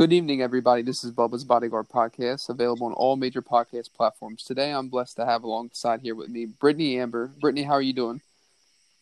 Good 0.00 0.14
evening, 0.14 0.40
everybody. 0.40 0.80
This 0.80 1.04
is 1.04 1.12
Bubba's 1.12 1.44
Bodyguard 1.44 1.90
Podcast, 1.90 2.48
available 2.48 2.86
on 2.86 2.94
all 2.94 3.16
major 3.16 3.42
podcast 3.42 3.92
platforms. 3.92 4.42
Today, 4.42 4.72
I'm 4.72 4.88
blessed 4.88 5.16
to 5.16 5.26
have 5.26 5.42
alongside 5.42 6.00
here 6.00 6.14
with 6.14 6.30
me 6.30 6.46
Britney 6.46 6.96
Amber. 6.96 7.30
Britney, 7.38 7.66
how 7.66 7.74
are 7.74 7.82
you 7.82 7.92
doing? 7.92 8.22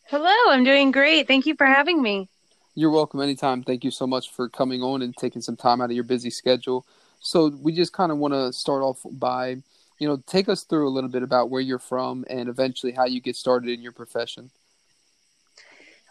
Hello, 0.07 0.35
I'm 0.49 0.65
doing 0.65 0.91
great. 0.91 1.25
Thank 1.25 1.45
you 1.45 1.55
for 1.55 1.65
having 1.65 2.01
me. 2.01 2.27
You're 2.75 2.89
welcome 2.89 3.21
anytime. 3.21 3.63
Thank 3.63 3.85
you 3.85 3.91
so 3.91 4.05
much 4.07 4.29
for 4.33 4.49
coming 4.49 4.83
on 4.83 5.01
and 5.01 5.15
taking 5.15 5.41
some 5.41 5.55
time 5.55 5.79
out 5.79 5.85
of 5.85 5.95
your 5.95 6.03
busy 6.03 6.29
schedule. 6.29 6.85
So, 7.21 7.47
we 7.47 7.71
just 7.71 7.93
kind 7.93 8.11
of 8.11 8.17
want 8.17 8.33
to 8.33 8.51
start 8.51 8.83
off 8.83 8.99
by, 9.09 9.55
you 9.99 10.07
know, 10.09 10.21
take 10.27 10.49
us 10.49 10.65
through 10.65 10.85
a 10.85 10.91
little 10.91 11.09
bit 11.09 11.23
about 11.23 11.49
where 11.49 11.61
you're 11.61 11.79
from 11.79 12.25
and 12.29 12.49
eventually 12.49 12.91
how 12.91 13.05
you 13.05 13.21
get 13.21 13.37
started 13.37 13.69
in 13.69 13.81
your 13.81 13.93
profession. 13.93 14.51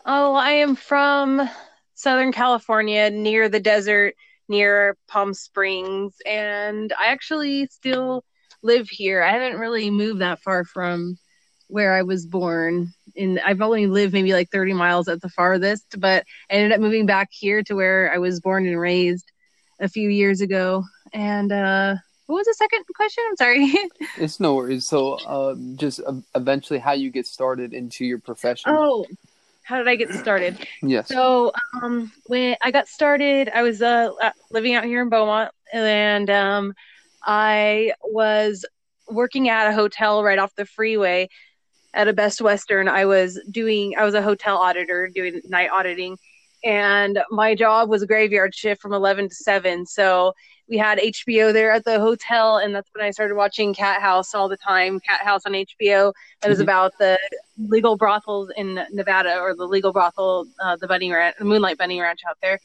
Oh, 0.06 0.32
I 0.32 0.52
am 0.52 0.76
from 0.76 1.46
Southern 1.94 2.32
California, 2.32 3.10
near 3.10 3.50
the 3.50 3.60
desert 3.60 4.14
near 4.48 4.96
Palm 5.08 5.34
Springs, 5.34 6.14
and 6.26 6.92
I 6.98 7.08
actually 7.08 7.66
still 7.66 8.24
live 8.62 8.88
here. 8.88 9.22
I 9.22 9.32
haven't 9.32 9.60
really 9.60 9.90
moved 9.90 10.20
that 10.20 10.40
far 10.40 10.64
from 10.64 11.18
where 11.68 11.94
I 11.94 12.02
was 12.02 12.26
born. 12.26 12.92
And 13.16 13.38
I've 13.40 13.60
only 13.60 13.86
lived 13.86 14.12
maybe 14.12 14.32
like 14.32 14.50
30 14.50 14.72
miles 14.72 15.08
at 15.08 15.20
the 15.20 15.28
farthest, 15.28 16.00
but 16.00 16.24
I 16.50 16.54
ended 16.54 16.72
up 16.72 16.80
moving 16.80 17.06
back 17.06 17.28
here 17.30 17.62
to 17.64 17.74
where 17.74 18.12
I 18.12 18.18
was 18.18 18.40
born 18.40 18.66
and 18.66 18.78
raised 18.78 19.30
a 19.78 19.88
few 19.88 20.08
years 20.08 20.40
ago. 20.40 20.84
And 21.12 21.52
uh, 21.52 21.96
what 22.26 22.36
was 22.36 22.46
the 22.46 22.54
second 22.54 22.84
question? 22.94 23.24
I'm 23.28 23.36
sorry. 23.36 23.74
it's 24.18 24.40
no 24.40 24.54
worries. 24.54 24.86
So, 24.86 25.18
um, 25.26 25.76
just 25.76 26.00
uh, 26.06 26.14
eventually, 26.34 26.78
how 26.78 26.92
you 26.92 27.10
get 27.10 27.26
started 27.26 27.72
into 27.72 28.04
your 28.04 28.18
profession? 28.18 28.72
Oh, 28.74 29.06
how 29.68 29.76
did 29.76 29.86
I 29.86 29.96
get 29.96 30.10
started? 30.14 30.66
Yes. 30.82 31.08
So 31.08 31.52
um, 31.82 32.10
when 32.26 32.56
I 32.62 32.70
got 32.70 32.88
started, 32.88 33.50
I 33.50 33.60
was 33.60 33.82
uh, 33.82 34.10
uh, 34.18 34.30
living 34.50 34.74
out 34.74 34.84
here 34.84 35.02
in 35.02 35.10
Beaumont, 35.10 35.50
and 35.74 36.30
um, 36.30 36.72
I 37.22 37.92
was 38.02 38.64
working 39.10 39.50
at 39.50 39.68
a 39.68 39.74
hotel 39.74 40.24
right 40.24 40.38
off 40.38 40.54
the 40.54 40.64
freeway 40.64 41.28
at 41.92 42.08
a 42.08 42.14
Best 42.14 42.40
Western. 42.40 42.88
I 42.88 43.04
was 43.04 43.38
doing, 43.50 43.94
I 43.98 44.04
was 44.06 44.14
a 44.14 44.22
hotel 44.22 44.56
auditor 44.56 45.10
doing 45.14 45.42
night 45.44 45.68
auditing, 45.70 46.16
and 46.64 47.18
my 47.30 47.54
job 47.54 47.90
was 47.90 48.00
a 48.00 48.06
graveyard 48.06 48.54
shift 48.54 48.80
from 48.80 48.94
11 48.94 49.28
to 49.28 49.34
7. 49.34 49.84
So 49.84 50.32
we 50.68 50.76
had 50.76 50.98
HBO 50.98 51.52
there 51.52 51.72
at 51.72 51.84
the 51.84 51.98
hotel, 51.98 52.58
and 52.58 52.74
that's 52.74 52.88
when 52.94 53.04
I 53.04 53.10
started 53.10 53.34
watching 53.34 53.74
Cathouse 53.74 54.34
all 54.34 54.48
the 54.48 54.56
time. 54.56 55.00
Cathouse 55.00 55.46
on 55.46 55.52
HBO. 55.52 56.12
That 56.40 56.48
was 56.48 56.58
mm-hmm. 56.58 56.64
about 56.64 56.92
the 56.98 57.18
legal 57.56 57.96
brothels 57.96 58.50
in 58.56 58.80
Nevada, 58.92 59.38
or 59.38 59.54
the 59.54 59.66
legal 59.66 59.92
brothel, 59.92 60.46
uh, 60.62 60.76
the 60.76 60.86
Bunny 60.86 61.10
Ranch, 61.10 61.36
the 61.38 61.44
Moonlight 61.44 61.78
Bunny 61.78 62.00
Ranch 62.00 62.20
out 62.28 62.36
there. 62.42 62.58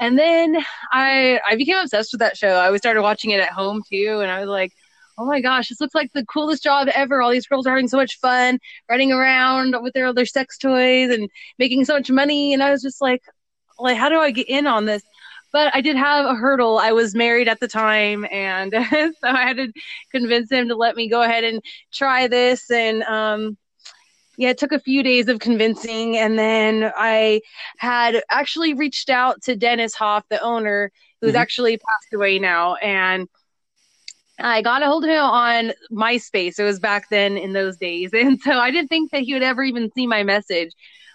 And 0.00 0.18
then 0.18 0.56
I 0.92 1.40
I 1.46 1.56
became 1.56 1.78
obsessed 1.78 2.12
with 2.12 2.20
that 2.20 2.36
show. 2.36 2.58
I 2.58 2.76
started 2.76 3.02
watching 3.02 3.30
it 3.30 3.40
at 3.40 3.50
home 3.50 3.82
too, 3.90 4.20
and 4.22 4.30
I 4.30 4.40
was 4.40 4.48
like, 4.48 4.72
oh 5.18 5.24
my 5.24 5.40
gosh, 5.40 5.68
this 5.68 5.80
looks 5.80 5.94
like 5.94 6.12
the 6.12 6.24
coolest 6.26 6.62
job 6.62 6.88
ever. 6.94 7.20
All 7.20 7.30
these 7.30 7.46
girls 7.46 7.66
are 7.66 7.70
having 7.70 7.88
so 7.88 7.96
much 7.96 8.18
fun 8.20 8.58
running 8.88 9.10
around 9.12 9.74
with 9.82 9.92
their 9.94 10.12
their 10.12 10.26
sex 10.26 10.58
toys 10.58 11.10
and 11.10 11.28
making 11.58 11.84
so 11.84 11.94
much 11.94 12.10
money. 12.10 12.54
And 12.54 12.62
I 12.62 12.70
was 12.70 12.82
just 12.82 13.00
like, 13.00 13.22
like, 13.78 13.96
how 13.96 14.08
do 14.08 14.18
I 14.18 14.30
get 14.30 14.48
in 14.48 14.66
on 14.66 14.84
this? 14.84 15.02
But 15.52 15.74
I 15.74 15.80
did 15.80 15.96
have 15.96 16.26
a 16.26 16.34
hurdle. 16.34 16.78
I 16.78 16.92
was 16.92 17.14
married 17.14 17.48
at 17.48 17.60
the 17.60 17.68
time, 17.68 18.26
and 18.30 18.72
so 18.90 19.10
I 19.22 19.42
had 19.42 19.56
to 19.56 19.72
convince 20.10 20.50
him 20.50 20.68
to 20.68 20.76
let 20.76 20.96
me 20.96 21.08
go 21.08 21.22
ahead 21.22 21.44
and 21.44 21.62
try 21.92 22.26
this. 22.28 22.70
And 22.70 23.02
um, 23.04 23.56
yeah, 24.36 24.50
it 24.50 24.58
took 24.58 24.72
a 24.72 24.80
few 24.80 25.02
days 25.02 25.28
of 25.28 25.40
convincing, 25.40 26.16
and 26.16 26.38
then 26.38 26.92
I 26.96 27.40
had 27.78 28.22
actually 28.30 28.74
reached 28.74 29.10
out 29.10 29.42
to 29.42 29.56
Dennis 29.56 29.94
Hof, 29.94 30.24
the 30.28 30.40
owner, 30.40 30.92
who's 31.20 31.30
mm-hmm. 31.30 31.40
actually 31.40 31.76
passed 31.78 32.12
away 32.14 32.38
now, 32.38 32.74
and. 32.76 33.28
I 34.40 34.62
got 34.62 34.84
a 34.84 34.86
hold 34.86 35.02
of 35.02 35.10
him 35.10 35.20
on 35.20 35.72
MySpace. 35.90 36.60
It 36.60 36.62
was 36.62 36.78
back 36.78 37.08
then 37.10 37.36
in 37.36 37.54
those 37.54 37.76
days. 37.76 38.10
And 38.14 38.40
so 38.40 38.52
I 38.52 38.70
didn't 38.70 38.86
think 38.86 39.10
that 39.10 39.22
he 39.22 39.34
would 39.34 39.42
ever 39.42 39.64
even 39.64 39.90
see 39.96 40.06
my 40.06 40.22
message. 40.22 40.70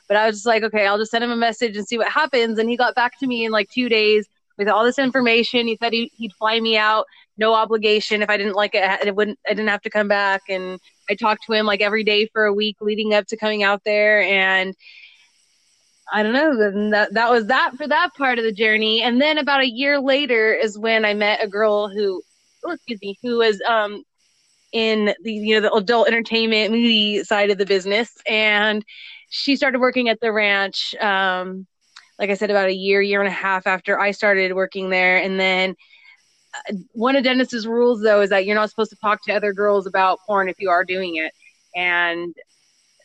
But 0.08 0.18
I 0.18 0.28
was 0.28 0.36
just 0.38 0.46
like, 0.46 0.64
okay, 0.64 0.86
I'll 0.86 0.98
just 0.98 1.12
send 1.12 1.24
him 1.24 1.32
a 1.32 1.36
message 1.36 1.78
and 1.78 1.88
see 1.88 1.98
what 1.98 2.12
happens. 2.12 2.60
And 2.60 2.70
he 2.70 2.76
got 2.76 2.96
back 2.96 3.18
to 3.20 3.28
me 3.28 3.46
in 3.46 3.52
like 3.52 3.70
two 3.70 3.88
days 3.88 4.28
with 4.58 4.68
all 4.68 4.84
this 4.84 5.00
information. 5.00 5.68
He 5.68 5.78
said 5.82 5.94
he, 5.94 6.12
would 6.20 6.34
fly 6.34 6.60
me 6.60 6.78
out, 6.78 7.06
no 7.38 7.54
obligation. 7.54 8.22
If 8.22 8.30
I 8.30 8.38
didn't 8.38 8.56
like 8.56 8.76
it, 8.76 9.08
it 9.08 9.16
wouldn't. 9.16 9.40
I 9.48 9.54
didn't 9.54 9.70
have 9.70 9.82
to 9.82 9.90
come 9.90 10.08
back. 10.08 10.44
And 10.50 10.80
I 11.10 11.16
talked 11.16 11.44
to 11.46 11.54
him 11.54 11.66
like 11.66 11.82
every 11.82 12.04
day 12.04 12.28
for 12.28 12.46
a 12.46 12.54
week 12.54 12.78
leading 12.82 13.14
up 13.14 13.26
to 13.28 13.38
coming 13.38 13.64
out 13.64 13.82
there. 13.84 14.22
And 14.22 14.76
I 16.12 16.24
don't 16.24 16.34
know. 16.34 16.90
That 16.92 17.14
that 17.14 17.32
was 17.32 17.48
that 17.48 17.76
for 17.76 17.88
that 17.88 18.14
part 18.16 18.38
of 18.38 18.46
the 18.46 18.52
journey. 18.52 19.02
And 19.02 19.22
then 19.22 19.38
about 19.38 19.62
a 19.62 19.70
year 19.70 20.00
later 20.00 20.54
is 20.54 20.78
when 20.78 21.06
I 21.06 21.14
met 21.14 21.44
a 21.44 21.48
girl 21.48 21.90
who, 21.90 22.22
oh, 22.66 22.72
excuse 22.72 23.00
me, 23.02 23.18
who 23.24 23.40
was 23.40 23.62
um 23.68 24.04
in 24.74 25.14
the 25.24 25.32
you 25.32 25.56
know 25.56 25.62
the 25.62 25.74
adult 25.74 26.08
entertainment 26.08 26.72
movie 26.72 27.24
side 27.24 27.52
of 27.52 27.60
the 27.60 27.66
business 27.66 28.18
and 28.28 28.84
she 29.30 29.56
started 29.56 29.80
working 29.80 30.10
at 30.10 30.20
the 30.20 30.32
ranch 30.32 30.96
um, 30.96 31.66
like 32.24 32.30
i 32.30 32.36
said 32.36 32.50
about 32.50 32.70
a 32.70 32.74
year 32.74 33.02
year 33.02 33.20
and 33.20 33.28
a 33.28 33.32
half 33.32 33.68
after 33.68 34.00
i 34.00 34.12
started 34.12 34.54
working 34.54 34.90
there. 34.90 35.18
And 35.18 35.38
then 35.38 35.76
uh, 36.70 36.76
one 36.94 37.18
of 37.18 37.24
dennis's 37.26 37.68
rules 37.68 38.02
though 38.02 38.22
is 38.22 38.30
that 38.30 38.46
you're 38.46 38.56
not 38.56 38.70
supposed 38.70 38.92
to 38.92 38.98
talk 38.98 39.22
to 39.24 39.34
other 39.34 39.52
girls 39.52 39.86
about 39.86 40.20
porn 40.26 40.48
if 40.48 40.56
you 40.60 40.70
are 40.70 40.86
doing 40.86 41.18
it. 41.18 41.34
And 41.76 42.34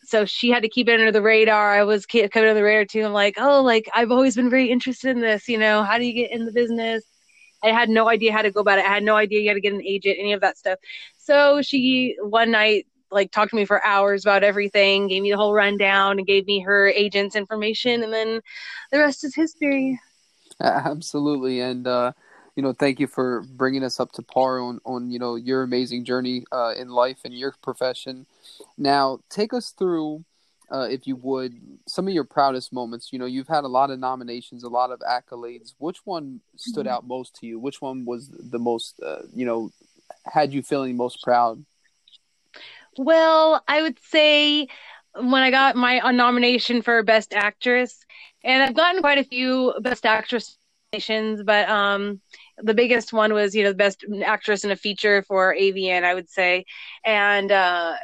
so 0.04 0.24
she 0.24 0.50
had 0.50 0.62
to 0.62 0.68
keep 0.68 0.88
it 0.88 1.00
under 1.00 1.10
the 1.10 1.20
radar. 1.20 1.74
I 1.74 1.82
was 1.82 2.06
coming 2.06 2.30
under 2.32 2.54
the 2.54 2.62
radar 2.62 2.84
too. 2.84 3.04
I'm 3.04 3.12
like 3.12 3.34
oh 3.38 3.60
like 3.60 3.88
i've 3.92 4.12
always 4.12 4.36
been 4.36 4.50
very 4.50 4.70
interested 4.70 5.10
in 5.10 5.20
this 5.20 5.48
you 5.48 5.58
know 5.58 5.82
how 5.82 5.98
do 5.98 6.04
you 6.04 6.12
get 6.12 6.30
in 6.30 6.46
the 6.46 6.52
business? 6.52 7.02
I 7.64 7.72
had 7.72 7.88
no 7.88 8.08
idea 8.08 8.32
how 8.32 8.42
to 8.42 8.52
go 8.52 8.60
about 8.60 8.78
it. 8.78 8.84
I 8.84 8.94
had 8.94 9.02
no 9.02 9.16
idea 9.16 9.40
you 9.40 9.48
had 9.48 9.54
to 9.54 9.60
get 9.60 9.72
an 9.72 9.82
agent, 9.82 10.16
any 10.20 10.32
of 10.32 10.42
that 10.42 10.56
stuff. 10.56 10.78
So 11.16 11.60
she 11.60 12.16
one 12.20 12.52
night 12.52 12.86
like 13.10 13.30
talked 13.30 13.50
to 13.50 13.56
me 13.56 13.64
for 13.64 13.84
hours 13.84 14.24
about 14.24 14.42
everything, 14.42 15.08
gave 15.08 15.22
me 15.22 15.30
the 15.30 15.36
whole 15.36 15.54
rundown, 15.54 16.19
and 16.19 16.26
gave 16.26 16.46
me 16.46 16.60
her 16.60 16.88
agent's 16.88 17.36
information, 17.36 18.02
and 18.02 18.12
then 18.12 18.41
the 18.91 18.98
rest 18.98 19.24
is 19.24 19.34
history. 19.34 19.98
Absolutely, 20.60 21.60
and 21.60 21.86
uh, 21.86 22.12
you 22.56 22.62
know, 22.62 22.72
thank 22.72 22.98
you 22.98 23.06
for 23.06 23.42
bringing 23.42 23.84
us 23.84 24.00
up 24.00 24.12
to 24.12 24.22
par 24.22 24.58
on 24.60 24.80
on 24.84 25.10
you 25.10 25.19
know 25.19 25.36
your 25.36 25.62
amazing 25.62 26.04
journey 26.04 26.44
uh, 26.52 26.74
in 26.76 26.88
life 26.88 27.19
and 27.24 27.32
your 27.32 27.54
profession. 27.62 28.26
Now, 28.76 29.20
take 29.30 29.52
us 29.52 29.70
through. 29.70 30.25
Uh, 30.70 30.86
if 30.90 31.06
you 31.06 31.16
would, 31.16 31.54
some 31.86 32.06
of 32.06 32.12
your 32.12 32.25
proudest 32.25 32.75
moments. 32.75 33.10
You 33.10 33.19
know, 33.19 33.25
you've 33.25 33.48
had 33.48 33.64
a 33.64 33.69
lot 33.69 33.90
of 33.90 33.98
nominations, 33.98 34.64
a 34.64 34.69
lot 34.69 34.90
of 34.90 35.00
accolades. 35.00 35.72
Which 35.78 36.04
one 36.04 36.42
stood 36.56 36.84
mm-hmm. 36.84 36.94
out 36.94 37.06
most 37.06 37.34
to 37.36 37.46
you? 37.46 37.58
Which 37.58 37.80
one 37.80 38.04
was 38.04 38.28
the 38.28 38.58
most, 38.58 39.00
uh, 39.00 39.20
you 39.34 39.46
know, 39.46 39.70
had 40.26 40.52
you 40.52 40.62
feeling 40.62 40.94
most 40.94 41.22
proud? 41.22 41.64
Well, 42.98 43.62
I 43.69 43.82
would 43.82 43.98
say 44.00 44.69
when 45.14 45.42
I 45.42 45.50
got 45.50 45.76
my 45.76 45.98
nomination 46.10 46.82
for 46.82 47.03
Best 47.03 47.32
Actress, 47.32 48.04
and 48.44 48.62
I've 48.62 48.75
gotten 48.75 49.00
quite 49.03 49.19
a 49.19 49.25
few 49.25 49.75
Best 49.81 50.04
Actress 50.04 50.59
nominations, 50.92 51.42
but 51.44 51.69
um, 51.69 52.20
the 52.58 52.75
biggest 52.75 53.12
one 53.12 53.32
was, 53.34 53.54
you 53.54 53.62
know, 53.62 53.70
the 53.70 53.76
Best 53.76 54.04
Actress 54.25 54.64
in 54.64 54.70
a 54.72 54.76
Feature 54.76 55.22
for 55.22 55.54
AVN, 55.54 56.04
I 56.04 56.14
would 56.14 56.28
say, 56.28 56.64
and 57.04 57.53
uh, 57.53 57.94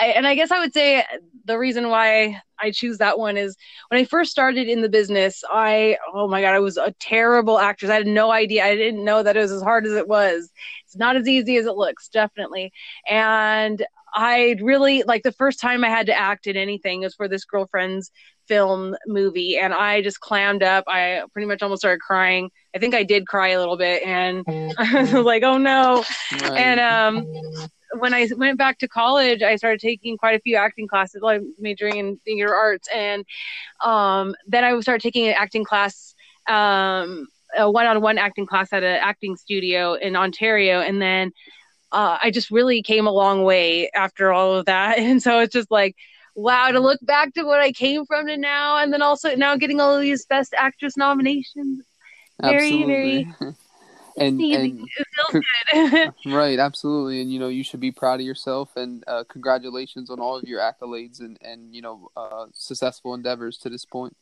I, 0.00 0.06
and 0.08 0.26
I 0.26 0.34
guess 0.36 0.50
I 0.52 0.60
would 0.60 0.72
say 0.74 1.04
the 1.44 1.58
reason 1.58 1.88
why 1.90 2.40
I 2.60 2.70
choose 2.70 2.98
that 2.98 3.18
one 3.18 3.36
is 3.36 3.56
when 3.88 4.00
I 4.00 4.04
first 4.04 4.30
started 4.30 4.68
in 4.68 4.82
the 4.82 4.88
business, 4.88 5.42
I 5.50 5.96
oh 6.14 6.28
my 6.28 6.40
god, 6.40 6.54
I 6.54 6.60
was 6.60 6.76
a 6.76 6.92
terrible 7.00 7.58
actress. 7.58 7.90
I 7.90 7.96
had 7.96 8.06
no 8.06 8.30
idea. 8.30 8.64
I 8.64 8.76
didn't 8.76 9.04
know 9.04 9.22
that 9.22 9.36
it 9.36 9.40
was 9.40 9.52
as 9.52 9.62
hard 9.62 9.86
as 9.86 9.92
it 9.92 10.08
was. 10.08 10.50
It's 10.84 10.96
not 10.96 11.16
as 11.16 11.28
easy 11.28 11.56
as 11.56 11.66
it 11.66 11.76
looks, 11.76 12.08
definitely. 12.08 12.72
And 13.08 13.84
I 14.16 14.56
really 14.62 15.02
like 15.02 15.22
the 15.22 15.32
first 15.32 15.60
time 15.60 15.84
I 15.84 15.90
had 15.90 16.06
to 16.06 16.18
act 16.18 16.46
in 16.46 16.56
anything 16.56 17.02
was 17.02 17.14
for 17.14 17.28
this 17.28 17.44
girlfriend's 17.44 18.10
film 18.48 18.96
movie, 19.06 19.58
and 19.58 19.74
I 19.74 20.00
just 20.00 20.20
clammed 20.20 20.62
up. 20.62 20.84
I 20.88 21.22
pretty 21.34 21.46
much 21.46 21.62
almost 21.62 21.82
started 21.82 22.00
crying. 22.00 22.50
I 22.74 22.78
think 22.78 22.94
I 22.94 23.02
did 23.02 23.26
cry 23.26 23.48
a 23.48 23.58
little 23.58 23.76
bit, 23.76 24.02
and 24.04 24.42
I 24.78 25.02
was 25.02 25.12
like, 25.24 25.42
"Oh 25.42 25.58
no!" 25.58 26.02
Right. 26.32 26.52
And 26.52 26.80
um, 26.80 27.26
when 27.98 28.14
I 28.14 28.26
went 28.36 28.56
back 28.56 28.78
to 28.78 28.88
college, 28.88 29.42
I 29.42 29.56
started 29.56 29.80
taking 29.80 30.16
quite 30.16 30.34
a 30.34 30.40
few 30.40 30.56
acting 30.56 30.88
classes, 30.88 31.20
like 31.20 31.42
majoring 31.58 31.98
in 31.98 32.16
theater 32.24 32.54
arts, 32.54 32.88
and 32.94 33.22
um, 33.84 34.34
then 34.46 34.64
I 34.64 34.80
started 34.80 35.02
taking 35.02 35.28
an 35.28 35.34
acting 35.36 35.64
class. 35.64 36.14
Um, 36.48 37.28
a 37.56 37.70
one-on-one 37.70 38.18
acting 38.18 38.44
class 38.44 38.72
at 38.72 38.82
an 38.82 38.98
acting 39.00 39.36
studio 39.36 39.94
in 39.94 40.16
Ontario, 40.16 40.80
and 40.80 41.00
then 41.00 41.32
uh, 41.92 42.18
I 42.22 42.30
just 42.30 42.50
really 42.50 42.82
came 42.82 43.06
a 43.06 43.12
long 43.12 43.44
way 43.44 43.90
after 43.94 44.32
all 44.32 44.54
of 44.54 44.66
that. 44.66 44.98
And 45.06 45.22
so 45.22 45.40
it's 45.40 45.52
just 45.52 45.70
like, 45.70 45.96
wow, 46.34 46.70
to 46.70 46.80
look 46.80 47.00
back 47.02 47.34
to 47.34 47.44
what 47.44 47.60
I 47.60 47.72
came 47.72 48.04
from 48.06 48.26
to 48.26 48.36
now, 48.36 48.78
and 48.78 48.92
then 48.92 49.02
also 49.02 49.34
now 49.34 49.56
getting 49.56 49.80
all 49.80 49.94
of 49.94 50.02
these 50.02 50.26
Best 50.26 50.54
Actress 50.56 50.96
nominations. 50.96 51.84
Very, 52.40 52.84
very. 52.84 53.28
and, 54.18 54.40
and 54.40 56.14
right, 56.24 56.58
absolutely, 56.58 57.20
and 57.20 57.30
you 57.30 57.38
know 57.38 57.48
you 57.48 57.62
should 57.62 57.80
be 57.80 57.92
proud 57.92 58.18
of 58.18 58.24
yourself, 58.24 58.74
and 58.74 59.04
uh, 59.06 59.24
congratulations 59.28 60.08
on 60.08 60.20
all 60.20 60.36
of 60.38 60.44
your 60.44 60.58
accolades 60.58 61.20
and 61.20 61.36
and 61.42 61.74
you 61.74 61.82
know 61.82 62.08
uh, 62.16 62.46
successful 62.54 63.12
endeavors 63.12 63.58
to 63.58 63.68
this 63.68 63.84
point. 63.84 64.16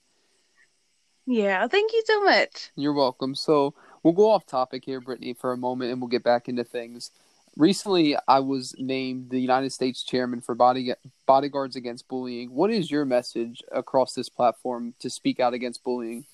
Yeah, 1.27 1.69
thank 1.69 1.93
you 1.93 2.03
so 2.07 2.25
much. 2.25 2.71
You're 2.75 2.93
welcome. 2.93 3.37
So, 3.37 3.75
we'll 4.03 4.15
go 4.15 4.31
off 4.31 4.47
topic 4.47 4.85
here, 4.85 5.01
Britney, 5.01 5.37
for 5.39 5.53
a 5.53 5.57
moment, 5.57 5.93
and 5.93 6.01
we'll 6.01 6.09
get 6.09 6.25
back 6.25 6.49
into 6.49 6.65
things. 6.65 7.13
Recently, 7.57 8.17
I 8.27 8.41
was 8.41 8.75
named 8.79 9.31
the 9.31 9.39
United 9.41 9.71
States 9.71 10.03
Chairman 10.03 10.41
for 10.41 10.57
Body 10.57 10.93
Bodyguards 11.25 11.77
Against 11.77 12.09
Bullying. 12.09 12.53
What 12.53 12.71
is 12.71 12.91
your 12.91 13.05
message 13.05 13.63
across 13.71 14.13
this 14.13 14.29
platform 14.29 14.95
to 14.99 15.09
speak 15.09 15.39
out 15.39 15.55
against 15.55 15.85
bullying? 15.85 16.25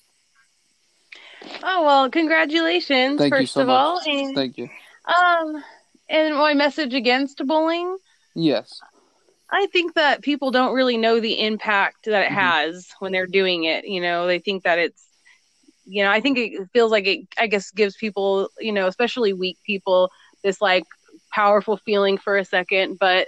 Oh 1.63 1.83
well, 1.85 2.09
congratulations 2.09 3.19
Thank 3.19 3.33
first 3.33 3.53
so 3.53 3.61
of 3.61 3.67
much. 3.67 3.75
all. 3.75 4.01
And, 4.07 4.35
Thank 4.35 4.57
you. 4.57 4.69
Um, 5.05 5.63
and 6.09 6.35
my 6.35 6.55
message 6.55 6.95
against 6.95 7.45
bullying. 7.45 7.97
Yes. 8.33 8.81
I 9.51 9.67
think 9.67 9.93
that 9.95 10.21
people 10.23 10.49
don't 10.49 10.73
really 10.73 10.97
know 10.97 11.19
the 11.19 11.39
impact 11.39 12.05
that 12.05 12.25
it 12.25 12.29
Mhm. 12.31 12.35
has 12.35 12.87
when 12.99 13.11
they're 13.11 13.27
doing 13.27 13.65
it. 13.65 13.85
You 13.85 14.01
know, 14.01 14.25
they 14.25 14.39
think 14.39 14.63
that 14.63 14.79
it's, 14.79 15.03
you 15.85 16.03
know, 16.03 16.09
I 16.09 16.19
think 16.19 16.37
it 16.39 16.67
feels 16.73 16.89
like 16.91 17.05
it, 17.05 17.27
I 17.37 17.45
guess, 17.47 17.69
gives 17.69 17.95
people, 17.95 18.49
you 18.59 18.71
know, 18.71 18.87
especially 18.87 19.33
weak 19.33 19.57
people, 19.65 20.09
this 20.43 20.61
like 20.61 20.85
powerful 21.31 21.77
feeling 21.77 22.17
for 22.17 22.37
a 22.37 22.45
second, 22.45 22.99
but 22.99 23.27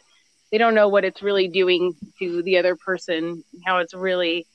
they 0.52 0.58
don't 0.58 0.76
know 0.76 0.88
what 0.88 1.06
it's 1.06 1.22
really 1.22 1.48
doing 1.48 1.96
to 2.20 2.44
the 2.44 2.58
other 2.58 2.76
person, 2.76 3.44
how 3.66 3.80
it's 3.80 3.94
really 3.94 4.46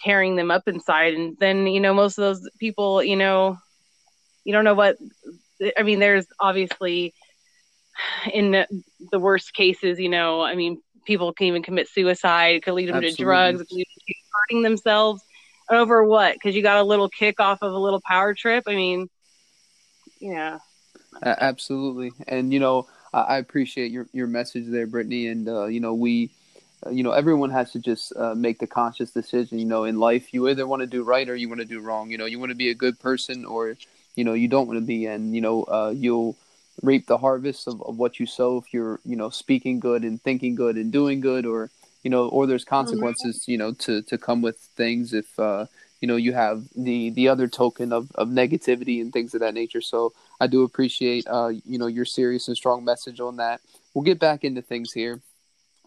tearing 0.00 0.36
them 0.36 0.50
up 0.50 0.66
inside. 0.66 1.14
And 1.14 1.36
then, 1.38 1.66
you 1.66 1.80
know, 1.80 1.94
most 1.94 2.18
of 2.18 2.22
those 2.22 2.48
people, 2.58 3.02
you 3.02 3.16
know, 3.16 3.56
you 4.44 4.52
don't 4.52 4.64
know 4.64 4.74
what, 4.74 4.96
I 5.78 5.82
mean, 5.84 6.00
there's 6.00 6.26
obviously 6.40 7.14
in 8.32 8.50
the, 8.50 8.66
the 9.12 9.20
worst 9.20 9.54
cases, 9.54 10.00
you 10.00 10.08
know, 10.08 10.42
I 10.42 10.54
mean, 10.54 10.80
people 11.06 11.32
can 11.32 11.46
even 11.46 11.62
commit 11.62 11.88
suicide. 11.88 12.56
It 12.56 12.62
could 12.64 12.74
lead 12.74 12.88
them 12.88 12.96
Absolutely. 12.96 13.16
to 13.16 13.22
drugs. 13.22 13.60
It 13.60 13.68
could 13.68 13.76
lead 13.76 13.86
them 13.86 14.02
to 14.06 14.14
hurting 14.32 14.62
themselves 14.62 15.22
over 15.70 16.04
what? 16.04 16.34
Because 16.34 16.56
you 16.56 16.62
got 16.62 16.78
a 16.78 16.82
little 16.82 17.08
kick 17.08 17.40
off 17.40 17.62
of 17.62 17.72
a 17.72 17.78
little 17.78 18.00
power 18.06 18.34
trip. 18.34 18.64
I 18.66 18.74
mean, 18.74 19.08
yeah. 20.20 20.58
Absolutely, 21.24 22.12
and 22.26 22.52
you 22.52 22.58
know, 22.58 22.86
I, 23.12 23.36
appreciate 23.36 23.92
your 23.92 24.08
your 24.12 24.26
message 24.26 24.64
there, 24.66 24.88
Britney. 24.88 25.30
And 25.30 25.48
uh, 25.48 25.66
you 25.66 25.78
know, 25.78 25.94
we, 25.94 26.30
uh, 26.84 26.90
you 26.90 27.04
know, 27.04 27.12
everyone 27.12 27.50
has 27.50 27.70
to 27.72 27.78
just 27.78 28.12
uh, 28.16 28.34
make 28.34 28.58
the 28.58 28.66
conscious 28.66 29.12
decision. 29.12 29.60
You 29.60 29.64
know, 29.66 29.84
in 29.84 30.00
life, 30.00 30.34
you 30.34 30.48
either 30.48 30.66
want 30.66 30.80
to 30.80 30.86
do 30.86 31.04
right 31.04 31.28
or 31.28 31.36
you 31.36 31.48
want 31.48 31.60
to 31.60 31.66
do 31.66 31.80
wrong. 31.80 32.10
You 32.10 32.18
know, 32.18 32.24
you 32.26 32.40
want 32.40 32.50
to 32.50 32.56
be 32.56 32.70
a 32.70 32.74
good 32.74 32.98
person 32.98 33.44
or 33.44 33.76
you 34.16 34.24
know 34.24 34.32
you 34.32 34.48
don't 34.48 34.66
want 34.66 34.80
to 34.80 34.84
be, 34.84 35.06
and 35.06 35.32
you 35.34 35.40
know, 35.40 35.62
uh, 35.64 35.92
you'll 35.94 36.36
reap 36.82 37.06
the 37.06 37.18
harvest 37.18 37.68
of, 37.68 37.80
of 37.82 37.98
what 37.98 38.18
you 38.18 38.26
sow 38.26 38.56
if 38.56 38.74
you're 38.74 38.98
you 39.04 39.14
know 39.14 39.30
speaking 39.30 39.78
good 39.78 40.02
and 40.02 40.20
thinking 40.22 40.56
good 40.56 40.74
and 40.76 40.90
doing 40.90 41.20
good, 41.20 41.46
or 41.46 41.70
you 42.02 42.10
know, 42.10 42.28
or 42.30 42.48
there's 42.48 42.64
consequences. 42.64 43.46
You 43.46 43.58
know, 43.58 43.72
to 43.74 44.02
to 44.02 44.18
come 44.18 44.42
with 44.42 44.58
things 44.58 45.12
if. 45.12 45.38
Uh, 45.38 45.66
you 46.02 46.08
know 46.08 46.16
you 46.16 46.34
have 46.34 46.64
the 46.76 47.10
the 47.10 47.28
other 47.28 47.48
token 47.48 47.92
of, 47.92 48.10
of 48.16 48.28
negativity 48.28 49.00
and 49.00 49.12
things 49.12 49.32
of 49.34 49.40
that 49.40 49.54
nature. 49.54 49.80
So 49.80 50.12
i 50.40 50.46
do 50.48 50.64
appreciate 50.64 51.24
uh 51.28 51.52
you 51.64 51.78
know 51.78 51.86
your 51.86 52.04
serious 52.04 52.48
and 52.48 52.56
strong 52.56 52.84
message 52.84 53.20
on 53.20 53.36
that. 53.36 53.62
We'll 53.94 54.04
get 54.04 54.18
back 54.18 54.44
into 54.44 54.60
things 54.62 54.92
here. 54.92 55.20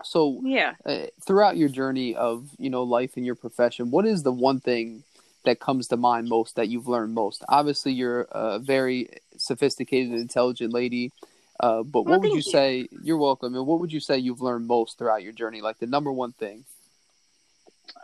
So 0.03 0.41
Yeah. 0.43 0.73
uh, 0.85 1.07
throughout 1.25 1.57
your 1.57 1.69
journey 1.69 2.15
of 2.15 2.49
you 2.57 2.69
know 2.69 2.83
life 2.83 3.17
and 3.17 3.25
your 3.25 3.35
profession 3.35 3.91
what 3.91 4.05
is 4.05 4.23
the 4.23 4.31
one 4.31 4.59
thing 4.61 5.03
that 5.43 5.59
comes 5.59 5.87
to 5.89 5.97
mind 5.97 6.27
most 6.27 6.55
that 6.55 6.69
you've 6.69 6.87
learned 6.87 7.13
most? 7.13 7.43
Obviously 7.49 7.91
you're 7.91 8.21
a 8.31 8.57
very 8.57 9.09
sophisticated 9.37 10.11
and 10.11 10.21
intelligent 10.21 10.73
lady 10.73 11.11
uh, 11.59 11.83
but 11.83 12.03
Well, 12.03 12.15
what 12.15 12.21
would 12.21 12.31
you 12.33 12.41
you. 12.41 12.51
say 12.51 12.87
you're 13.03 13.17
welcome 13.17 13.53
and 13.55 13.65
what 13.67 13.79
would 13.79 13.91
you 13.93 13.99
say 13.99 14.17
you've 14.17 14.41
learned 14.41 14.67
most 14.67 14.97
throughout 14.97 15.23
your 15.23 15.33
journey? 15.33 15.61
Like 15.61 15.79
the 15.79 15.87
number 15.87 16.11
one 16.11 16.31
thing 16.33 16.65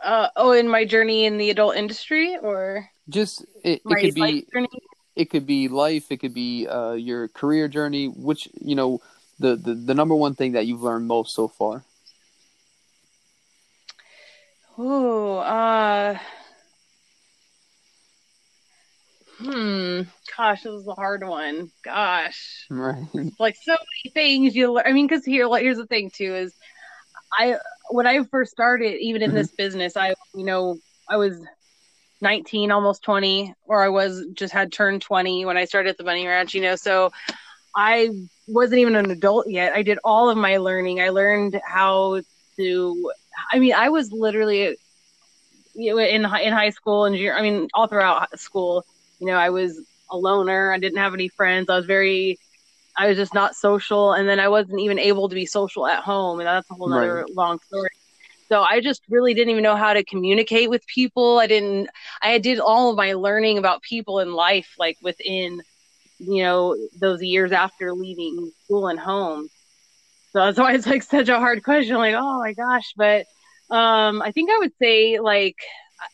Uh, 0.02 0.28
oh, 0.36 0.52
in 0.52 0.68
my 0.68 0.84
journey 0.84 1.24
in 1.24 1.38
the 1.38 1.50
adult 1.50 1.76
industry 1.76 2.36
or 2.36 2.88
just 3.08 3.44
it, 3.64 3.82
it 3.84 4.00
could 4.00 4.14
be 4.14 4.46
journey? 4.52 4.68
it 5.14 5.30
could 5.30 5.46
be 5.46 5.68
life 5.68 6.10
it 6.10 6.18
could 6.18 6.34
be 6.34 6.66
uh, 6.66 6.92
your 6.92 7.28
career 7.28 7.68
journey 7.68 8.06
which 8.06 8.48
you 8.60 8.74
know 8.74 9.00
the, 9.38 9.56
the 9.56 9.74
the 9.74 9.94
number 9.94 10.14
one 10.14 10.34
thing 10.34 10.52
that 10.52 10.66
you've 10.66 10.82
learned 10.82 11.06
most 11.06 11.34
so 11.34 11.48
far 11.48 11.84
Oh, 14.78 15.36
uh, 15.36 16.18
hmm. 19.38 20.02
Gosh, 20.36 20.62
this 20.62 20.72
was 20.72 20.86
a 20.88 20.94
hard 20.94 21.26
one. 21.26 21.70
Gosh, 21.84 22.66
right 22.70 23.04
like 23.38 23.56
so 23.62 23.72
many 23.72 24.12
things 24.14 24.56
you. 24.56 24.72
lear- 24.72 24.86
I 24.86 24.92
mean, 24.92 25.06
because 25.06 25.24
here, 25.26 25.46
like, 25.46 25.62
here's 25.62 25.76
the 25.76 25.86
thing 25.86 26.10
too: 26.10 26.34
is 26.34 26.54
I 27.32 27.56
when 27.90 28.06
I 28.06 28.22
first 28.24 28.52
started, 28.52 29.00
even 29.00 29.22
in 29.22 29.30
mm-hmm. 29.30 29.38
this 29.38 29.50
business, 29.50 29.96
I 29.96 30.14
you 30.34 30.44
know 30.44 30.78
I 31.08 31.16
was 31.16 31.40
19, 32.20 32.70
almost 32.70 33.02
20, 33.02 33.54
or 33.66 33.82
I 33.82 33.88
was 33.88 34.24
just 34.34 34.52
had 34.52 34.72
turned 34.72 35.02
20 35.02 35.44
when 35.44 35.56
I 35.56 35.64
started 35.64 35.90
at 35.90 35.98
the 35.98 36.04
Bunny 36.04 36.26
Ranch. 36.26 36.54
You 36.54 36.62
know, 36.62 36.76
so 36.76 37.12
I 37.74 38.10
wasn't 38.46 38.80
even 38.80 38.96
an 38.96 39.10
adult 39.10 39.48
yet. 39.48 39.72
I 39.72 39.82
did 39.82 39.98
all 40.04 40.30
of 40.30 40.36
my 40.36 40.58
learning. 40.58 41.00
I 41.00 41.10
learned 41.10 41.60
how 41.64 42.22
to. 42.56 43.12
I 43.50 43.58
mean, 43.58 43.72
I 43.74 43.88
was 43.88 44.12
literally 44.12 44.76
you 45.74 45.94
know, 45.94 45.98
in 45.98 46.24
in 46.24 46.52
high 46.52 46.70
school 46.70 47.04
and 47.04 47.16
I 47.16 47.42
mean, 47.42 47.68
all 47.74 47.86
throughout 47.86 48.38
school. 48.38 48.84
You 49.18 49.26
know, 49.26 49.34
I 49.36 49.50
was 49.50 49.80
a 50.10 50.16
loner. 50.16 50.72
I 50.72 50.78
didn't 50.78 50.98
have 50.98 51.14
any 51.14 51.28
friends. 51.28 51.68
I 51.70 51.76
was 51.76 51.86
very. 51.86 52.38
I 52.96 53.08
was 53.08 53.16
just 53.16 53.34
not 53.34 53.54
social, 53.54 54.12
and 54.12 54.28
then 54.28 54.38
I 54.38 54.48
wasn't 54.48 54.80
even 54.80 54.98
able 54.98 55.28
to 55.28 55.34
be 55.34 55.46
social 55.46 55.86
at 55.86 56.02
home, 56.02 56.40
and 56.40 56.46
that's 56.46 56.70
a 56.70 56.74
whole 56.74 56.92
other 56.92 57.26
long 57.34 57.58
story. 57.66 57.88
So 58.48 58.62
I 58.62 58.80
just 58.80 59.02
really 59.08 59.32
didn't 59.32 59.50
even 59.50 59.62
know 59.62 59.76
how 59.76 59.94
to 59.94 60.04
communicate 60.04 60.68
with 60.68 60.86
people. 60.86 61.38
I 61.38 61.46
didn't. 61.46 61.88
I 62.20 62.38
did 62.38 62.60
all 62.60 62.90
of 62.90 62.96
my 62.96 63.14
learning 63.14 63.56
about 63.56 63.82
people 63.82 64.18
in 64.18 64.34
life 64.34 64.74
like 64.78 64.98
within, 65.00 65.62
you 66.18 66.42
know, 66.42 66.76
those 67.00 67.22
years 67.22 67.52
after 67.52 67.94
leaving 67.94 68.52
school 68.64 68.88
and 68.88 69.00
home. 69.00 69.48
So 70.32 70.40
that's 70.40 70.58
why 70.58 70.74
it's 70.74 70.86
like 70.86 71.02
such 71.02 71.30
a 71.30 71.38
hard 71.38 71.62
question. 71.62 71.96
Like, 71.96 72.14
oh 72.14 72.40
my 72.40 72.52
gosh, 72.52 72.92
but 72.96 73.24
um, 73.74 74.20
I 74.20 74.32
think 74.32 74.50
I 74.50 74.58
would 74.58 74.72
say 74.78 75.18
like 75.18 75.56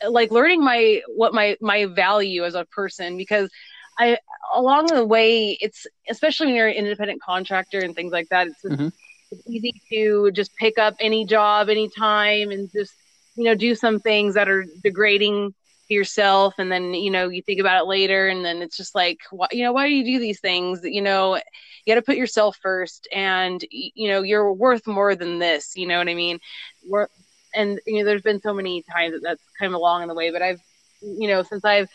like 0.08 0.30
learning 0.30 0.62
my 0.62 1.00
what 1.16 1.34
my 1.34 1.56
my 1.60 1.86
value 1.86 2.44
as 2.44 2.54
a 2.54 2.64
person 2.66 3.16
because 3.16 3.50
I 3.98 4.18
along 4.54 4.86
the 4.86 5.04
way 5.04 5.58
it's 5.60 5.86
especially 6.08 6.46
when 6.46 6.54
you're 6.56 6.68
an 6.68 6.74
independent 6.74 7.22
contractor 7.22 7.80
and 7.80 7.94
things 7.94 8.12
like 8.12 8.28
that 8.30 8.46
it's 8.48 8.62
just, 8.62 8.78
Mhm. 8.78 8.92
it's 9.30 9.42
easy 9.46 9.74
to 9.92 10.30
just 10.32 10.54
pick 10.56 10.78
up 10.78 10.94
any 11.00 11.24
job 11.26 11.68
anytime 11.68 12.50
and 12.50 12.70
just 12.72 12.92
you 13.36 13.44
know 13.44 13.54
do 13.54 13.74
some 13.74 14.00
things 14.00 14.34
that 14.34 14.48
are 14.48 14.64
degrading 14.82 15.54
to 15.88 15.94
yourself 15.94 16.54
and 16.58 16.70
then 16.70 16.94
you 16.94 17.10
know 17.10 17.28
you 17.28 17.42
think 17.42 17.60
about 17.60 17.82
it 17.82 17.86
later 17.86 18.28
and 18.28 18.44
then 18.44 18.62
it's 18.62 18.76
just 18.76 18.94
like 18.94 19.18
why, 19.30 19.46
you 19.52 19.62
know 19.62 19.72
why 19.72 19.86
do 19.86 19.94
you 19.94 20.04
do 20.04 20.18
these 20.18 20.40
things 20.40 20.80
you 20.84 21.02
know 21.02 21.36
you 21.36 21.94
got 21.94 21.94
to 21.96 22.02
put 22.02 22.16
yourself 22.16 22.56
first 22.62 23.08
and 23.12 23.64
you 23.70 24.08
know 24.08 24.22
you're 24.22 24.52
worth 24.52 24.86
more 24.86 25.14
than 25.14 25.38
this 25.38 25.72
you 25.76 25.86
know 25.86 25.98
what 25.98 26.08
i 26.08 26.14
mean 26.14 26.38
Wor- 26.86 27.10
and 27.54 27.80
you 27.86 27.98
know 27.98 28.04
there's 28.04 28.22
been 28.22 28.40
so 28.40 28.54
many 28.54 28.82
times 28.82 29.12
that 29.14 29.22
that's 29.22 29.42
come 29.58 29.74
along 29.74 30.02
in 30.02 30.08
the 30.08 30.14
way 30.14 30.30
but 30.30 30.42
i've 30.42 30.60
you 31.00 31.28
know 31.28 31.42
since 31.42 31.64
i've 31.64 31.88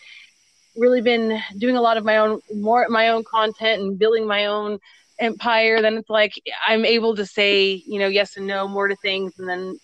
really 0.76 1.02
been 1.02 1.40
doing 1.58 1.76
a 1.78 1.82
lot 1.82 1.98
of 1.98 2.04
my 2.04 2.18
own 2.18 2.40
more 2.54 2.88
my 2.90 3.10
own 3.10 3.24
content 3.24 3.82
and 3.82 4.00
building 4.00 4.28
my 4.28 4.46
own 4.46 4.80
empire 5.20 5.82
then 5.82 5.98
it's 5.98 6.10
like 6.10 6.34
i'm 6.68 6.84
able 6.86 7.16
to 7.16 7.26
say 7.26 7.82
you 7.86 8.00
know 8.00 8.08
yes 8.08 8.36
and 8.38 8.48
no 8.48 8.68
more 8.68 8.88
to 8.88 8.96
things 8.98 9.34
and 9.38 9.48
then 9.48 9.78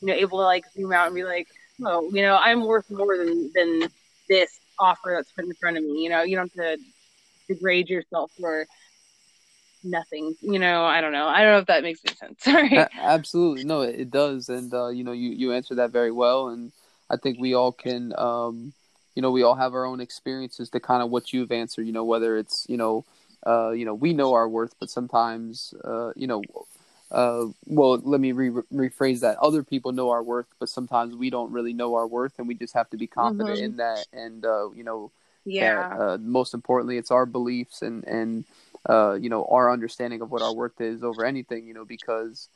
you 0.00 0.06
know 0.06 0.14
able 0.14 0.38
to 0.38 0.44
like 0.44 0.64
zoom 0.72 0.92
out 0.92 1.06
and 1.06 1.14
be 1.16 1.24
like 1.24 1.48
oh 1.84 2.08
you 2.12 2.22
know 2.22 2.36
i'm 2.36 2.64
worth 2.64 2.88
more 2.90 3.16
than 3.18 3.50
than 3.54 3.88
this 4.28 4.60
offer 4.78 5.14
that's 5.16 5.30
put 5.32 5.44
in 5.44 5.52
front 5.54 5.76
of 5.76 5.84
me 5.84 6.02
you 6.02 6.08
know? 6.08 6.22
You 6.22 6.36
don't 6.36 6.50
have 6.56 6.76
to 6.76 6.82
degrade 7.48 7.90
yourself 7.90 8.30
for 8.40 8.66
nothing 9.84 10.34
you 10.40 10.58
know? 10.58 10.84
I 10.84 11.00
don't 11.00 11.12
know. 11.12 11.26
I 11.26 11.42
don't 11.42 11.52
know 11.52 11.58
if 11.58 11.66
that 11.66 11.82
makes 11.82 12.00
any 12.06 12.16
sense. 12.16 12.42
Sorry. 12.42 12.78
Absolutely. 12.94 13.64
No 13.64 13.82
it, 13.82 14.00
it 14.00 14.10
does. 14.10 14.48
And 14.48 14.72
uh, 14.72 14.88
you 14.88 15.04
know 15.04 15.12
you 15.12 15.30
you 15.30 15.52
answered 15.52 15.76
that 15.76 15.90
very 15.90 16.12
well. 16.12 16.48
And 16.48 16.72
i 17.10 17.16
think 17.16 17.38
we 17.38 17.54
all 17.54 17.72
can 17.72 18.14
um 18.16 18.72
you 19.20 19.22
know 19.22 19.32
we 19.38 19.42
all 19.42 19.56
have 19.56 19.74
our 19.74 19.84
own 19.84 20.00
experiences 20.00 20.70
to 20.70 20.80
kind 20.80 21.02
of 21.02 21.10
what 21.10 21.32
you've 21.32 21.52
answered 21.52 21.86
you 21.86 21.92
know 21.92 22.04
whether 22.04 22.36
it's 22.38 22.66
you 22.68 22.76
know 22.76 23.04
uh 23.46 23.70
you 23.70 23.84
know 23.84 23.94
we 23.94 24.12
know 24.14 24.32
our 24.32 24.48
worth 24.48 24.74
but 24.80 24.90
sometimes 24.90 25.74
uh 25.84 26.12
you 26.16 26.26
know 26.26 26.42
uh 27.10 27.46
well 27.66 27.98
let 28.04 28.20
me 28.20 28.32
re- 28.32 28.62
rephrase 28.72 29.20
that 29.20 29.36
other 29.38 29.62
people 29.62 29.92
know 29.92 30.10
our 30.10 30.22
worth 30.22 30.46
but 30.58 30.68
sometimes 30.68 31.14
we 31.14 31.30
don't 31.30 31.52
really 31.52 31.72
know 31.72 31.94
our 31.94 32.06
worth 32.06 32.38
and 32.38 32.48
we 32.48 32.54
just 32.54 32.74
have 32.74 32.90
to 32.90 32.96
be 32.96 33.06
confident 33.06 33.60
Mhm. 33.60 33.64
in 33.64 33.76
that 33.76 34.06
and 34.12 34.44
uh 34.44 34.70
you 34.72 34.84
know 34.84 35.10
yeah 35.44 35.84
that, 35.90 36.00
uh, 36.00 36.18
most 36.20 36.54
importantly, 36.54 36.98
it's 36.98 37.10
our 37.10 37.26
beliefs 37.26 37.82
and 37.82 38.04
and 38.04 38.44
uh, 38.88 39.14
you 39.14 39.28
know 39.28 39.44
our 39.50 39.70
understanding 39.70 40.22
of 40.22 40.30
what 40.30 40.42
our 40.42 40.52
worth 40.52 40.80
is 40.80 41.02
over 41.04 41.24
anything. 41.24 41.66
You 41.66 41.74
know, 41.74 41.84
because 41.84 42.48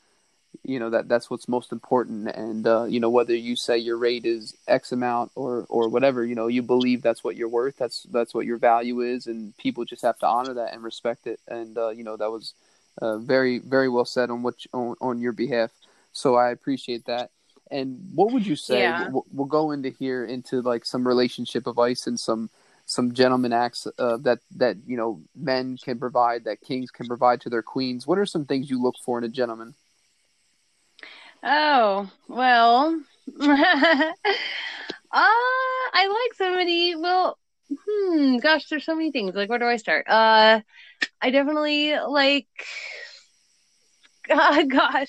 you 0.63 0.79
know 0.79 0.91
that 0.91 1.09
that's 1.09 1.31
what's 1.31 1.49
most 1.49 1.73
important. 1.73 2.29
And 2.29 2.67
uh, 2.67 2.85
you 2.85 3.01
know 3.01 3.11
whether 3.11 3.35
you 3.35 3.57
say 3.57 3.79
your 3.79 3.97
rate 3.99 4.25
is 4.25 4.57
X 4.69 4.93
amount 4.93 5.33
or 5.35 5.67
or 5.69 5.89
whatever, 5.89 6.25
you 6.25 6.35
know, 6.35 6.47
you 6.47 6.63
believe 6.63 7.03
that's 7.03 7.25
what 7.25 7.37
you're 7.37 7.49
worth. 7.49 7.77
That's 7.77 8.05
that's 8.05 8.35
what 8.35 8.47
your 8.47 8.59
value 8.59 9.01
is, 9.01 9.27
and 9.27 9.57
people 9.57 9.85
just 9.85 10.03
have 10.03 10.19
to 10.21 10.27
honor 10.27 10.55
that 10.55 10.73
and 10.75 10.83
respect 10.83 11.27
it. 11.27 11.41
And 11.49 11.77
uh, 11.79 11.91
you 11.91 12.05
know 12.05 12.17
that 12.17 12.31
was 12.31 12.55
uh, 13.01 13.19
very 13.19 13.59
very 13.59 13.89
well 13.89 14.05
said 14.05 14.31
on 14.31 14.43
what 14.43 14.65
you- 14.65 14.71
on, 14.73 14.97
on 15.01 15.21
your 15.21 15.33
behalf. 15.33 15.71
So 16.13 16.37
I 16.37 16.51
appreciate 16.51 17.07
that. 17.07 17.31
And 17.71 18.11
what 18.15 18.33
would 18.33 18.47
you 18.47 18.57
say? 18.57 18.81
Yeah. 18.81 19.09
We'll, 19.09 19.25
we'll 19.33 19.47
go 19.47 19.73
into 19.73 19.91
here 19.91 20.25
into 20.25 20.63
like 20.63 20.85
some 20.85 21.07
relationship 21.07 21.67
advice 21.67 22.07
and 22.07 22.19
some 22.21 22.51
some 22.87 23.13
gentleman 23.13 23.53
acts 23.53 23.87
uh, 23.99 24.17
that 24.19 24.41
that 24.57 24.77
you 24.87 24.97
know 24.97 25.21
men 25.35 25.77
can 25.83 25.99
provide 25.99 26.45
that 26.45 26.61
kings 26.61 26.91
can 26.91 27.07
provide 27.07 27.41
to 27.41 27.49
their 27.49 27.63
queens 27.63 28.07
what 28.07 28.19
are 28.19 28.27
some 28.27 28.45
things 28.45 28.69
you 28.69 28.83
look 28.83 28.97
for 29.03 29.17
in 29.19 29.25
a 29.25 29.29
gentleman 29.29 29.75
oh 31.45 32.11
well 32.29 33.01
uh, 33.41 34.13
i 35.13 36.07
like 36.09 36.35
somebody 36.35 36.95
well 36.97 37.39
hmm 37.87 38.37
gosh 38.39 38.69
there's 38.69 38.85
so 38.85 38.95
many 38.95 39.11
things 39.11 39.35
like 39.35 39.49
where 39.49 39.59
do 39.59 39.67
i 39.67 39.77
start 39.77 40.07
uh 40.09 40.61
i 41.21 41.31
definitely 41.31 41.97
like 41.99 42.47
God, 44.29 44.71
gosh, 44.71 45.09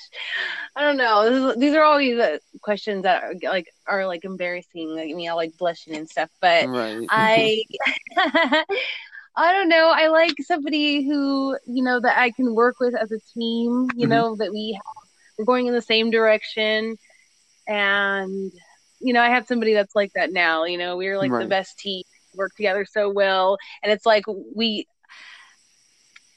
I 0.75 0.81
don't 0.81 0.97
know. 0.97 1.21
Is, 1.21 1.57
these 1.57 1.73
are 1.73 1.83
always 1.83 2.19
uh, 2.19 2.37
questions 2.61 3.03
that 3.03 3.23
are 3.23 3.33
like 3.43 3.67
are 3.87 4.05
like 4.05 4.25
embarrassing, 4.25 4.89
like 4.89 5.13
me, 5.15 5.27
I 5.27 5.33
like 5.33 5.57
blushing 5.57 5.95
and 5.95 6.09
stuff. 6.09 6.29
But 6.41 6.67
right. 6.67 7.07
I, 7.09 7.63
I 9.37 9.51
don't 9.51 9.69
know. 9.69 9.91
I 9.93 10.07
like 10.07 10.33
somebody 10.41 11.05
who 11.05 11.57
you 11.65 11.83
know 11.83 11.99
that 11.99 12.17
I 12.17 12.31
can 12.31 12.55
work 12.55 12.79
with 12.79 12.95
as 12.95 13.11
a 13.11 13.19
team. 13.33 13.89
You 13.95 14.07
mm-hmm. 14.07 14.09
know 14.09 14.35
that 14.37 14.51
we 14.51 14.79
we're 15.37 15.45
going 15.45 15.67
in 15.67 15.73
the 15.73 15.81
same 15.81 16.11
direction, 16.11 16.97
and 17.67 18.51
you 18.99 19.13
know 19.13 19.21
I 19.21 19.29
have 19.29 19.47
somebody 19.47 19.73
that's 19.73 19.95
like 19.95 20.13
that 20.13 20.31
now. 20.31 20.65
You 20.65 20.77
know 20.77 20.97
we're 20.97 21.17
like 21.17 21.31
right. 21.31 21.43
the 21.43 21.49
best 21.49 21.77
team, 21.79 22.03
work 22.35 22.55
together 22.55 22.85
so 22.85 23.09
well, 23.09 23.57
and 23.83 23.91
it's 23.91 24.05
like 24.05 24.25
we 24.55 24.87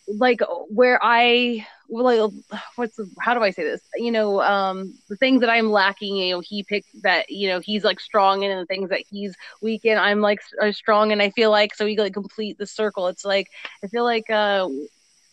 like 0.08 0.40
where 0.68 0.98
I 1.02 1.66
like 1.90 2.30
what's 2.76 2.98
how 3.20 3.34
do 3.34 3.42
I 3.42 3.50
say 3.50 3.64
this? 3.64 3.80
You 3.96 4.12
know, 4.12 4.40
um, 4.42 4.94
the 5.08 5.16
things 5.16 5.40
that 5.40 5.50
I'm 5.50 5.70
lacking, 5.70 6.16
you 6.16 6.34
know, 6.34 6.40
he 6.40 6.62
picked 6.62 7.02
that, 7.02 7.30
you 7.30 7.48
know, 7.48 7.60
he's 7.60 7.84
like 7.84 8.00
strong 8.00 8.42
in, 8.42 8.50
and 8.50 8.60
the 8.60 8.66
things 8.66 8.90
that 8.90 9.04
he's 9.10 9.34
weak 9.60 9.84
in, 9.84 9.98
I'm 9.98 10.20
like 10.20 10.40
uh, 10.60 10.72
strong, 10.72 11.12
and 11.12 11.22
I 11.22 11.30
feel 11.30 11.50
like 11.50 11.74
so 11.74 11.84
we 11.84 11.96
like 11.96 12.14
complete 12.14 12.58
the 12.58 12.66
circle. 12.66 13.08
It's 13.08 13.24
like 13.24 13.48
I 13.82 13.86
feel 13.88 14.04
like 14.04 14.28
uh, 14.30 14.68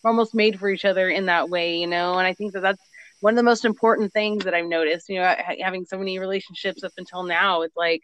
we're 0.04 0.12
almost 0.12 0.34
made 0.34 0.60
for 0.60 0.70
each 0.70 0.86
other 0.86 1.10
in 1.10 1.26
that 1.28 1.50
way, 1.50 1.78
you 1.78 1.88
know, 1.88 2.18
and 2.18 2.28
I 2.28 2.34
think 2.34 2.54
that 2.54 2.62
that's 2.62 2.82
one 3.22 3.34
of 3.34 3.38
the 3.38 3.44
most 3.44 3.66
important 3.66 4.14
things 4.14 4.44
that 4.44 4.54
I've 4.54 4.66
noticed. 4.66 5.10
You 5.10 5.20
know, 5.20 5.36
having 5.60 5.86
so 5.86 5.98
many 5.98 6.20
relationships 6.20 6.84
up 6.84 6.94
until 6.98 7.24
now, 7.24 7.62
it's 7.62 7.76
like 7.76 8.02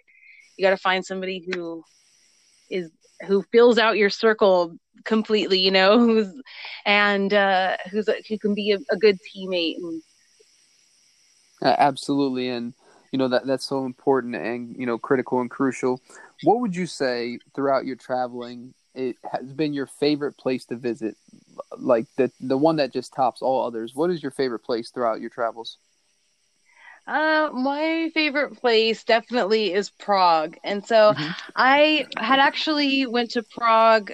you 0.58 0.66
got 0.66 0.72
to 0.72 0.78
find 0.78 1.06
somebody 1.06 1.48
who 1.54 1.84
is 2.70 2.90
who 3.28 3.44
fills 3.52 3.78
out 3.78 3.98
your 3.98 4.10
circle 4.10 4.76
completely, 5.04 5.60
you 5.60 5.72
know, 5.72 6.00
who's 6.06 6.34
and 6.86 7.34
uh, 7.34 7.78
who's 7.92 8.10
who 8.28 8.38
can 8.38 8.54
be 8.54 8.72
a, 8.72 8.80
a 8.90 8.98
good 8.98 9.18
teammate. 9.36 9.76
And... 9.78 10.02
Uh, 11.62 11.76
absolutely, 11.78 12.50
and 12.50 12.74
you 13.12 13.20
know 13.20 13.28
that 13.28 13.46
that's 13.46 13.66
so 13.66 13.86
important 13.86 14.36
and 14.36 14.76
you 14.78 14.86
know 14.86 14.98
critical 14.98 15.42
and 15.42 15.50
crucial. 15.50 16.02
What 16.44 16.62
would 16.62 16.76
you 16.76 16.88
say 16.88 17.40
throughout 17.54 17.86
your 17.86 17.96
traveling? 17.96 18.74
It 18.94 19.18
has 19.32 19.52
been 19.54 19.74
your 19.74 19.88
favorite 19.88 20.38
place 20.38 20.66
to 20.66 20.76
visit, 20.76 21.16
like 21.78 22.06
the 22.18 22.32
the 22.40 22.58
one 22.58 22.78
that 22.78 22.94
just 22.94 23.14
tops 23.14 23.42
all 23.42 23.66
others. 23.66 23.96
What 23.96 24.10
is 24.10 24.22
your 24.22 24.32
favorite 24.32 24.60
place 24.60 24.90
throughout 24.90 25.22
your 25.22 25.30
travels? 25.30 25.78
Uh, 27.08 27.50
my 27.54 28.12
favorite 28.14 28.60
place 28.60 29.04
definitely 29.04 29.74
is 29.74 29.90
Prague, 29.90 30.58
and 30.64 30.86
so 30.86 31.14
mm-hmm. 31.14 31.32
I 31.56 32.08
had 32.18 32.40
actually 32.40 33.08
went 33.08 33.32
to 33.32 33.44
Prague 33.44 34.12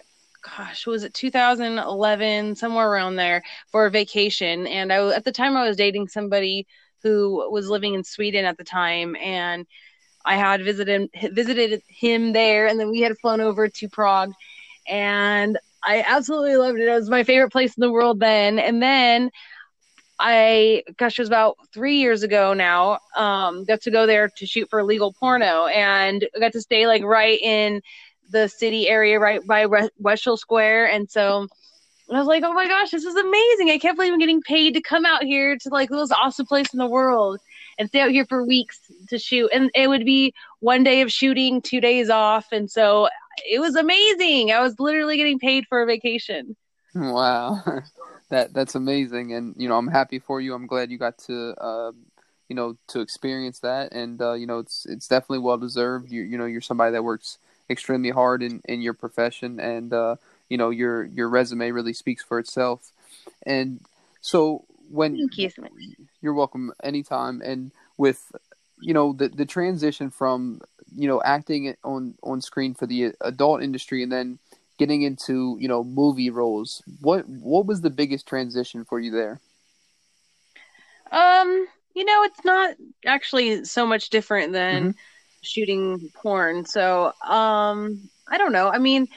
gosh, 0.56 0.86
was 0.88 1.04
it 1.04 1.14
2011, 1.14 2.56
somewhere 2.56 2.90
around 2.90 3.16
there, 3.16 3.44
for 3.72 3.86
a 3.86 3.92
vacation. 3.92 4.68
And 4.68 4.94
I, 4.94 5.16
at 5.16 5.26
the 5.26 5.32
time, 5.32 5.58
I 5.58 5.68
was 5.68 5.78
dating 5.78 6.08
somebody 6.08 6.68
who 7.04 7.50
was 7.52 7.70
living 7.70 7.94
in 7.94 8.04
Sweden 8.04 8.46
at 8.46 8.58
the 8.58 8.64
time, 8.64 9.16
and 9.18 9.66
I 10.26 10.36
had 10.36 10.64
visited 10.64 11.10
visited 11.32 11.82
him 11.88 12.34
there, 12.34 12.68
and 12.68 12.80
then 12.80 12.90
we 12.90 13.02
had 13.02 13.18
flown 13.20 13.42
over 13.42 13.68
to 13.68 13.90
Prague, 13.90 14.34
and 14.88 15.58
I 15.84 16.04
absolutely 16.06 16.58
loved 16.58 16.80
it. 16.80 16.88
It 16.88 16.94
was 16.94 17.10
my 17.10 17.24
favorite 17.24 17.52
place 17.52 17.76
in 17.78 17.82
the 17.82 17.92
world 17.92 18.20
then. 18.20 18.60
And 18.60 18.82
then 18.82 19.32
I, 20.20 20.84
gosh, 20.98 21.20
it 21.20 21.22
was 21.22 21.30
about 21.30 21.58
three 21.74 21.98
years 21.98 22.24
ago 22.24 22.54
now. 22.54 23.00
Um, 23.16 23.64
got 23.66 23.82
to 23.82 23.92
go 23.92 24.08
there 24.08 24.30
to 24.38 24.46
shoot 24.46 24.70
for 24.70 24.82
LegalPorno, 24.82 25.72
and 25.74 26.28
got 26.40 26.54
to 26.54 26.62
stay 26.62 26.88
like 26.88 27.04
right 27.04 27.40
in 27.40 27.82
the 28.32 28.48
city 28.48 28.90
area 28.90 29.20
right 29.20 29.46
by 29.46 29.66
Wenceslas 30.00 30.42
Square, 30.42 30.92
and 30.92 31.10
so 31.10 31.48
I 32.12 32.18
was 32.18 32.28
like, 32.28 32.44
oh 32.44 32.54
my 32.54 32.68
gosh, 32.68 32.90
this 32.92 33.04
is 33.04 33.16
amazing! 33.16 33.70
I 33.70 33.78
can't 33.78 33.96
believe 33.96 34.12
I'm 34.12 34.20
getting 34.20 34.42
paid 34.42 34.74
to 34.74 34.82
come 34.82 35.06
out 35.06 35.24
here 35.24 35.56
to 35.56 35.70
like 35.70 35.90
the 35.90 35.98
most 35.98 36.12
awesome 36.14 36.46
place 36.46 36.74
in 36.74 36.80
the 36.80 36.88
world 36.88 37.40
and 37.78 37.90
stay 37.90 38.02
out 38.02 38.12
here 38.12 38.26
for 38.26 38.46
weeks 38.46 38.80
to 39.10 39.20
shoot. 39.20 39.50
And 39.54 39.70
it 39.76 39.88
would 39.88 40.06
be 40.06 40.34
one 40.60 40.84
day 40.84 41.02
of 41.02 41.12
shooting, 41.12 41.62
two 41.62 41.82
days 41.82 42.10
off, 42.10 42.52
and 42.52 42.70
so 42.70 43.10
it 43.50 43.60
was 43.60 43.76
amazing. 43.76 44.52
I 44.52 44.62
was 44.62 44.80
literally 44.80 45.18
getting 45.18 45.40
paid 45.40 45.66
for 45.68 45.82
a 45.82 45.86
vacation. 45.86 46.56
Wow, 46.96 47.64
that 48.30 48.54
that's 48.54 48.76
amazing, 48.76 49.34
and 49.34 49.56
you 49.58 49.70
know 49.70 49.78
I'm 49.78 49.88
happy 49.88 50.20
for 50.20 50.42
you. 50.42 50.54
I'm 50.54 50.68
glad 50.68 50.92
you 50.92 50.98
got 50.98 51.18
to. 51.20 51.54
Uh, 51.60 51.92
you 52.50 52.56
know 52.56 52.78
to 52.88 53.02
experience 53.02 53.60
that 53.60 53.92
and 53.92 54.22
uh, 54.22 54.32
you 54.32 54.48
know 54.48 54.60
it's 54.60 54.86
it's 54.86 55.06
definitely 55.06 55.40
well 55.40 55.58
deserved 55.58 56.10
you 56.10 56.24
you 56.24 56.38
know 56.38 56.46
you're 56.46 56.62
somebody 56.62 56.94
that 56.94 57.04
works 57.04 57.40
extremely 57.70 58.10
hard 58.10 58.44
in, 58.44 58.62
in 58.66 58.82
your 58.82 58.94
profession, 58.94 59.60
and 59.60 59.94
uh, 59.94 60.16
you 60.50 60.58
know 60.58 60.70
your 60.70 61.04
your 61.06 61.30
resume 61.30 61.72
really 61.72 61.94
speaks 61.94 62.24
for 62.24 62.40
itself. 62.40 62.92
And 63.46 63.82
so 64.22 64.66
when 64.90 65.16
Thank 65.16 65.38
you 65.38 65.50
so 65.50 65.62
much. 65.64 65.72
you're 66.22 66.34
welcome 66.34 66.72
anytime, 66.84 67.42
and 67.42 67.72
with 67.98 68.32
you 68.80 68.94
know 68.94 69.14
the 69.14 69.30
the 69.30 69.46
transition 69.46 70.10
from 70.10 70.62
you 70.96 71.08
know 71.08 71.22
acting 71.24 71.76
on 71.84 72.16
on 72.24 72.42
screen 72.42 72.74
for 72.74 72.86
the 72.86 73.14
adult 73.22 73.62
industry 73.62 74.04
and 74.04 74.12
then 74.12 74.40
getting 74.78 75.02
into 75.02 75.58
you 75.60 75.68
know 75.68 75.84
movie 75.84 76.30
roles 76.30 76.84
what 77.02 77.28
what 77.28 77.66
was 77.66 77.82
the 77.82 77.90
biggest 77.90 78.28
transition 78.28 78.86
for 78.86 79.00
you 79.00 79.10
there 79.10 79.40
um 81.12 81.68
you 81.96 82.06
know 82.06 82.24
it's 82.24 82.46
not 82.46 82.76
actually 83.08 83.66
so 83.66 83.88
much 83.88 84.12
different 84.12 84.54
than 84.54 84.92
mm-hmm 84.92 85.00
shooting 85.42 86.12
porn. 86.16 86.66
So, 86.66 87.14
um, 87.24 88.10
I 88.28 88.38
don't 88.38 88.52
know. 88.52 88.70
I 88.70 88.78
mean, 88.78 89.08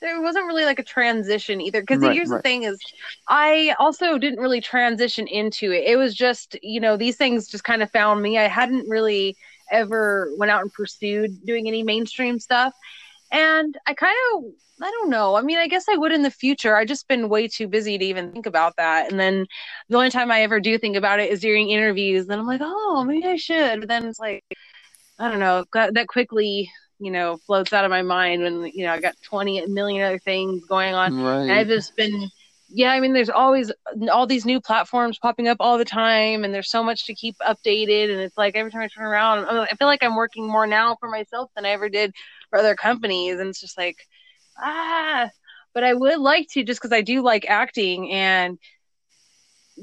there 0.00 0.20
wasn't 0.20 0.46
really 0.46 0.64
like 0.64 0.78
a 0.78 0.84
transition 0.84 1.60
either. 1.60 1.80
Because 1.80 2.00
right, 2.00 2.14
here's 2.14 2.28
right. 2.28 2.38
the 2.38 2.42
thing: 2.42 2.62
is 2.64 2.78
I 3.28 3.74
also 3.78 4.18
didn't 4.18 4.40
really 4.40 4.60
transition 4.60 5.26
into 5.26 5.70
it. 5.72 5.84
It 5.84 5.96
was 5.96 6.14
just 6.14 6.56
you 6.62 6.80
know 6.80 6.96
these 6.96 7.16
things 7.16 7.48
just 7.48 7.64
kind 7.64 7.82
of 7.82 7.90
found 7.90 8.22
me. 8.22 8.38
I 8.38 8.48
hadn't 8.48 8.88
really 8.88 9.36
ever 9.70 10.32
went 10.36 10.50
out 10.50 10.62
and 10.62 10.72
pursued 10.72 11.44
doing 11.44 11.68
any 11.68 11.82
mainstream 11.82 12.38
stuff, 12.38 12.74
and 13.30 13.76
I 13.86 13.94
kind 13.94 14.16
of 14.34 14.44
I 14.82 14.90
don't 14.90 15.10
know. 15.10 15.36
I 15.36 15.42
mean, 15.42 15.58
I 15.58 15.68
guess 15.68 15.86
I 15.88 15.96
would 15.96 16.12
in 16.12 16.22
the 16.22 16.30
future. 16.30 16.76
I 16.76 16.84
just 16.84 17.06
been 17.06 17.28
way 17.28 17.48
too 17.48 17.68
busy 17.68 17.98
to 17.98 18.04
even 18.04 18.32
think 18.32 18.46
about 18.46 18.76
that. 18.76 19.10
And 19.10 19.20
then 19.20 19.46
the 19.88 19.96
only 19.96 20.10
time 20.10 20.30
I 20.30 20.42
ever 20.42 20.60
do 20.60 20.78
think 20.78 20.96
about 20.96 21.20
it 21.20 21.30
is 21.30 21.40
during 21.40 21.68
interviews. 21.68 22.26
Then 22.26 22.38
I'm 22.38 22.46
like, 22.46 22.62
oh, 22.62 23.04
maybe 23.04 23.26
I 23.26 23.36
should. 23.36 23.80
But 23.80 23.88
then 23.88 24.06
it's 24.06 24.18
like, 24.18 24.44
I 25.18 25.28
don't 25.30 25.38
know, 25.40 25.64
that 25.72 26.08
quickly, 26.08 26.70
you 27.00 27.10
know, 27.10 27.38
floats 27.38 27.72
out 27.72 27.84
of 27.84 27.90
my 27.90 28.02
mind 28.02 28.42
when 28.42 28.66
you 28.66 28.84
know 28.84 28.92
I 28.92 29.00
got 29.00 29.14
20 29.22 29.66
million 29.66 30.04
other 30.04 30.18
things 30.18 30.64
going 30.66 30.94
on. 30.94 31.20
Right. 31.20 31.42
And 31.42 31.52
I've 31.52 31.66
just 31.66 31.96
been, 31.96 32.28
yeah. 32.68 32.92
I 32.92 33.00
mean, 33.00 33.12
there's 33.12 33.30
always 33.30 33.72
all 34.12 34.26
these 34.26 34.46
new 34.46 34.60
platforms 34.60 35.18
popping 35.18 35.48
up 35.48 35.56
all 35.60 35.78
the 35.78 35.84
time, 35.84 36.44
and 36.44 36.54
there's 36.54 36.70
so 36.70 36.84
much 36.84 37.06
to 37.06 37.14
keep 37.14 37.36
updated. 37.38 38.12
And 38.12 38.20
it's 38.20 38.38
like 38.38 38.54
every 38.54 38.70
time 38.70 38.82
I 38.82 38.88
turn 38.88 39.06
around, 39.06 39.46
I 39.46 39.74
feel 39.74 39.88
like 39.88 40.02
I'm 40.02 40.14
working 40.14 40.46
more 40.46 40.66
now 40.66 40.96
for 41.00 41.08
myself 41.08 41.50
than 41.56 41.66
I 41.66 41.70
ever 41.70 41.88
did 41.88 42.14
for 42.50 42.58
other 42.58 42.76
companies. 42.76 43.40
And 43.40 43.48
it's 43.48 43.60
just 43.60 43.78
like 43.78 43.96
ah, 44.60 45.30
but 45.74 45.84
I 45.84 45.94
would 45.94 46.18
like 46.18 46.48
to 46.50 46.64
just 46.64 46.80
because 46.80 46.92
I 46.92 47.00
do 47.00 47.22
like 47.22 47.46
acting 47.48 48.10
and 48.12 48.58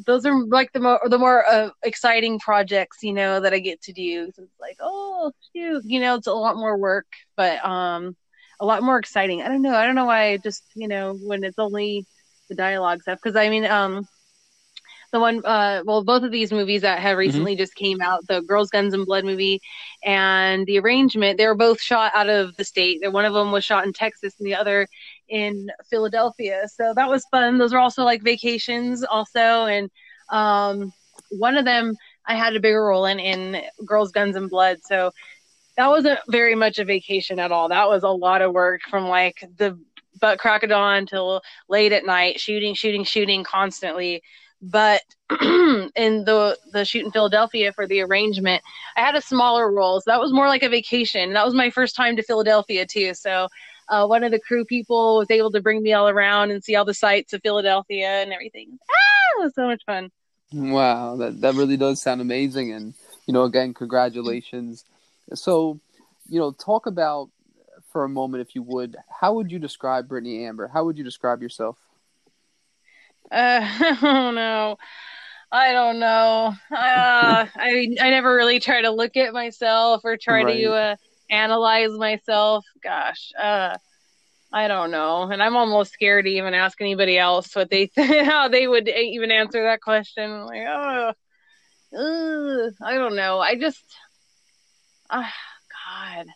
those 0.06 0.26
are 0.26 0.46
like 0.46 0.72
the 0.74 0.80
more 0.80 1.00
the 1.06 1.18
more 1.18 1.46
uh, 1.48 1.70
exciting 1.84 2.40
projects 2.40 2.98
you 3.04 3.14
know 3.14 3.40
that 3.40 3.54
I 3.54 3.60
get 3.60 3.82
to 3.84 3.94
do. 3.94 4.32
So 4.36 4.44
it's 4.44 4.60
like 4.60 4.78
oh 4.82 5.32
shoot, 5.56 5.84
you 5.86 6.00
know 6.00 6.16
it's 6.16 6.28
a 6.28 6.34
lot 6.34 6.56
more 6.58 6.78
work, 6.78 7.08
but 7.36 7.64
um 7.66 8.16
a 8.60 8.66
lot 8.66 8.84
more 8.84 8.98
exciting. 8.98 9.42
I 9.42 9.48
don't 9.50 9.62
know. 9.62 9.76
I 9.76 9.86
don't 9.86 9.96
know 9.96 10.06
why 10.06 10.32
I 10.32 10.38
just 10.38 10.64
you 10.76 10.88
know 10.88 11.14
when 11.14 11.44
it's 11.44 11.60
only 11.60 12.06
the 12.50 12.56
dialogue 12.56 13.02
stuff 13.02 13.20
because 13.22 13.36
I 13.36 13.50
mean 13.50 13.66
um 13.66 14.08
the 15.12 15.20
one 15.20 15.44
uh 15.46 15.82
well 15.86 16.04
both 16.04 16.24
of 16.24 16.32
these 16.32 16.52
movies 16.52 16.82
that 16.82 17.00
have 17.00 17.12
mm-hmm. 17.12 17.20
recently 17.20 17.54
mm-hmm. 17.54 17.60
just 17.60 17.76
came 17.76 18.02
out 18.02 18.26
the 18.28 18.42
girls 18.42 18.70
guns 18.70 18.94
and 18.94 19.06
blood 19.06 19.24
movie 19.24 19.62
and 20.04 20.66
the 20.66 20.80
arrangement 20.80 21.38
they 21.38 21.48
were 21.48 21.56
both 21.56 21.80
shot 21.82 22.12
out 22.14 22.30
of 22.30 22.56
the 22.58 22.64
state. 22.64 23.00
One 23.12 23.26
of 23.26 23.34
them 23.34 23.52
was 23.52 23.64
shot 23.64 23.86
in 23.86 23.94
texas 23.94 24.36
and 24.40 24.48
the 24.48 24.56
other 24.56 24.88
in 25.30 25.70
philadelphia. 25.90 26.68
So 26.74 26.94
that 26.96 27.10
was 27.10 27.26
fun. 27.32 27.58
Those 27.58 27.74
were 27.74 27.80
also 27.80 28.04
like 28.04 28.24
vacations 28.24 29.04
also. 29.04 29.66
And 29.66 29.90
um 30.30 30.92
one 31.32 31.58
of 31.58 31.66
them 31.66 31.96
i 32.26 32.36
had 32.36 32.56
a 32.56 32.60
bigger 32.60 32.86
role 32.86 33.06
in 33.06 33.20
in 33.20 33.62
girls 33.86 34.12
guns 34.12 34.36
and 34.36 34.50
blood. 34.50 34.78
So 34.84 35.12
that 35.78 35.90
wasn't 35.90 36.20
very 36.28 36.56
much 36.56 36.80
a 36.80 36.86
vacation 36.86 37.40
at 37.40 37.52
all. 37.52 37.70
That 37.70 37.88
was 37.88 38.04
a 38.04 38.10
lot 38.10 38.42
of 38.42 38.52
work 38.52 38.82
from 38.90 39.08
like 39.08 39.48
the 39.58 39.80
butt 40.20 40.40
crack 40.40 40.64
of 40.64 40.70
dawn 40.70 41.06
till 41.06 41.42
late 41.70 41.92
at 41.92 42.06
night 42.06 42.40
shooting 42.40 42.74
shooting 42.74 43.04
shooting 43.04 43.44
constantly 43.44 44.22
but 44.62 45.02
in 45.30 46.24
the 46.26 46.58
the 46.72 46.86
shoot 46.86 47.06
in 47.06 47.12
Philadelphia 47.12 47.74
for 47.74 47.88
the 47.88 48.02
arrangement, 48.02 48.64
I 48.96 49.02
had 49.02 49.16
a 49.16 49.22
smaller 49.22 49.72
role, 49.72 50.00
so 50.02 50.12
that 50.12 50.20
was 50.20 50.34
more 50.34 50.48
like 50.48 50.64
a 50.64 50.70
vacation. 50.70 51.34
That 51.34 51.46
was 51.46 51.54
my 51.54 51.70
first 51.70 51.96
time 51.96 52.16
to 52.16 52.24
Philadelphia 52.24 52.86
too. 52.86 53.14
So 53.14 53.48
uh, 53.90 54.06
one 54.06 54.24
of 54.24 54.32
the 54.32 54.40
crew 54.40 54.66
people 54.66 55.18
was 55.18 55.32
able 55.32 55.52
to 55.52 55.62
bring 55.62 55.82
me 55.82 55.94
all 55.94 56.10
around 56.10 56.52
and 56.52 56.64
see 56.64 56.76
all 56.76 56.86
the 56.86 56.94
sights 56.94 57.34
of 57.34 57.42
Philadelphia 57.42 58.22
and 58.22 58.34
everything. 58.34 58.78
Ah, 58.90 59.40
it 59.40 59.44
was 59.44 59.56
so 59.56 59.68
much 59.68 59.84
fun. 59.86 60.10
Wow, 60.54 61.18
that 61.18 61.42
that 61.42 61.56
really 61.56 61.78
does 61.78 62.02
sound 62.02 62.22
amazing, 62.22 62.72
and 62.72 62.94
you 63.26 63.34
know, 63.34 63.44
again, 63.44 63.74
congratulations. 63.74 64.86
So, 65.34 65.80
you 66.30 66.40
know, 66.40 66.52
talk 66.52 66.86
about 66.86 67.30
for 67.92 68.04
a 68.04 68.10
moment, 68.10 68.48
if 68.48 68.56
you 68.56 68.64
would, 68.64 68.96
how 69.10 69.34
would 69.34 69.52
you 69.52 69.60
describe 69.60 70.08
Britney 70.08 70.48
Amber? 70.48 70.68
How 70.68 70.86
would 70.86 70.98
you 70.98 71.04
describe 71.04 71.42
yourself? 71.42 71.78
Uh, 73.32 73.62
I 73.62 73.98
don't 74.02 74.36
know. 74.36 74.78
I 75.52 75.72
don't 75.72 76.00
know. 76.00 76.54
Uh, 76.72 77.48
I 77.56 77.96
I 78.02 78.10
never 78.10 78.36
really 78.36 78.60
try 78.60 78.82
to 78.82 78.92
look 78.92 79.18
at 79.18 79.34
myself 79.34 80.02
or 80.04 80.18
try 80.18 80.44
right. 80.44 80.62
to 80.62 80.72
uh, 80.72 80.96
analyze 81.30 81.92
myself. 81.92 82.66
Gosh, 82.84 83.32
uh, 83.40 83.78
I 84.52 84.68
don't 84.68 84.92
know, 84.92 85.24
and 85.24 85.42
I'm 85.42 85.56
almost 85.56 85.94
scared 85.94 86.26
to 86.26 86.32
even 86.32 86.54
ask 86.54 86.80
anybody 86.82 87.18
else 87.18 87.56
what 87.56 87.70
they 87.70 87.88
th- 87.88 88.26
how 88.26 88.48
they 88.48 88.68
would 88.68 88.88
even 88.88 89.32
answer 89.32 89.64
that 89.64 89.82
question. 89.82 90.46
Like, 90.46 90.66
oh, 90.68 91.12
ugh, 91.98 92.74
I 92.82 92.96
don't 92.96 93.16
know. 93.16 93.40
I 93.40 93.56
just, 93.56 93.84
ah, 95.10 95.34
God, 95.86 96.28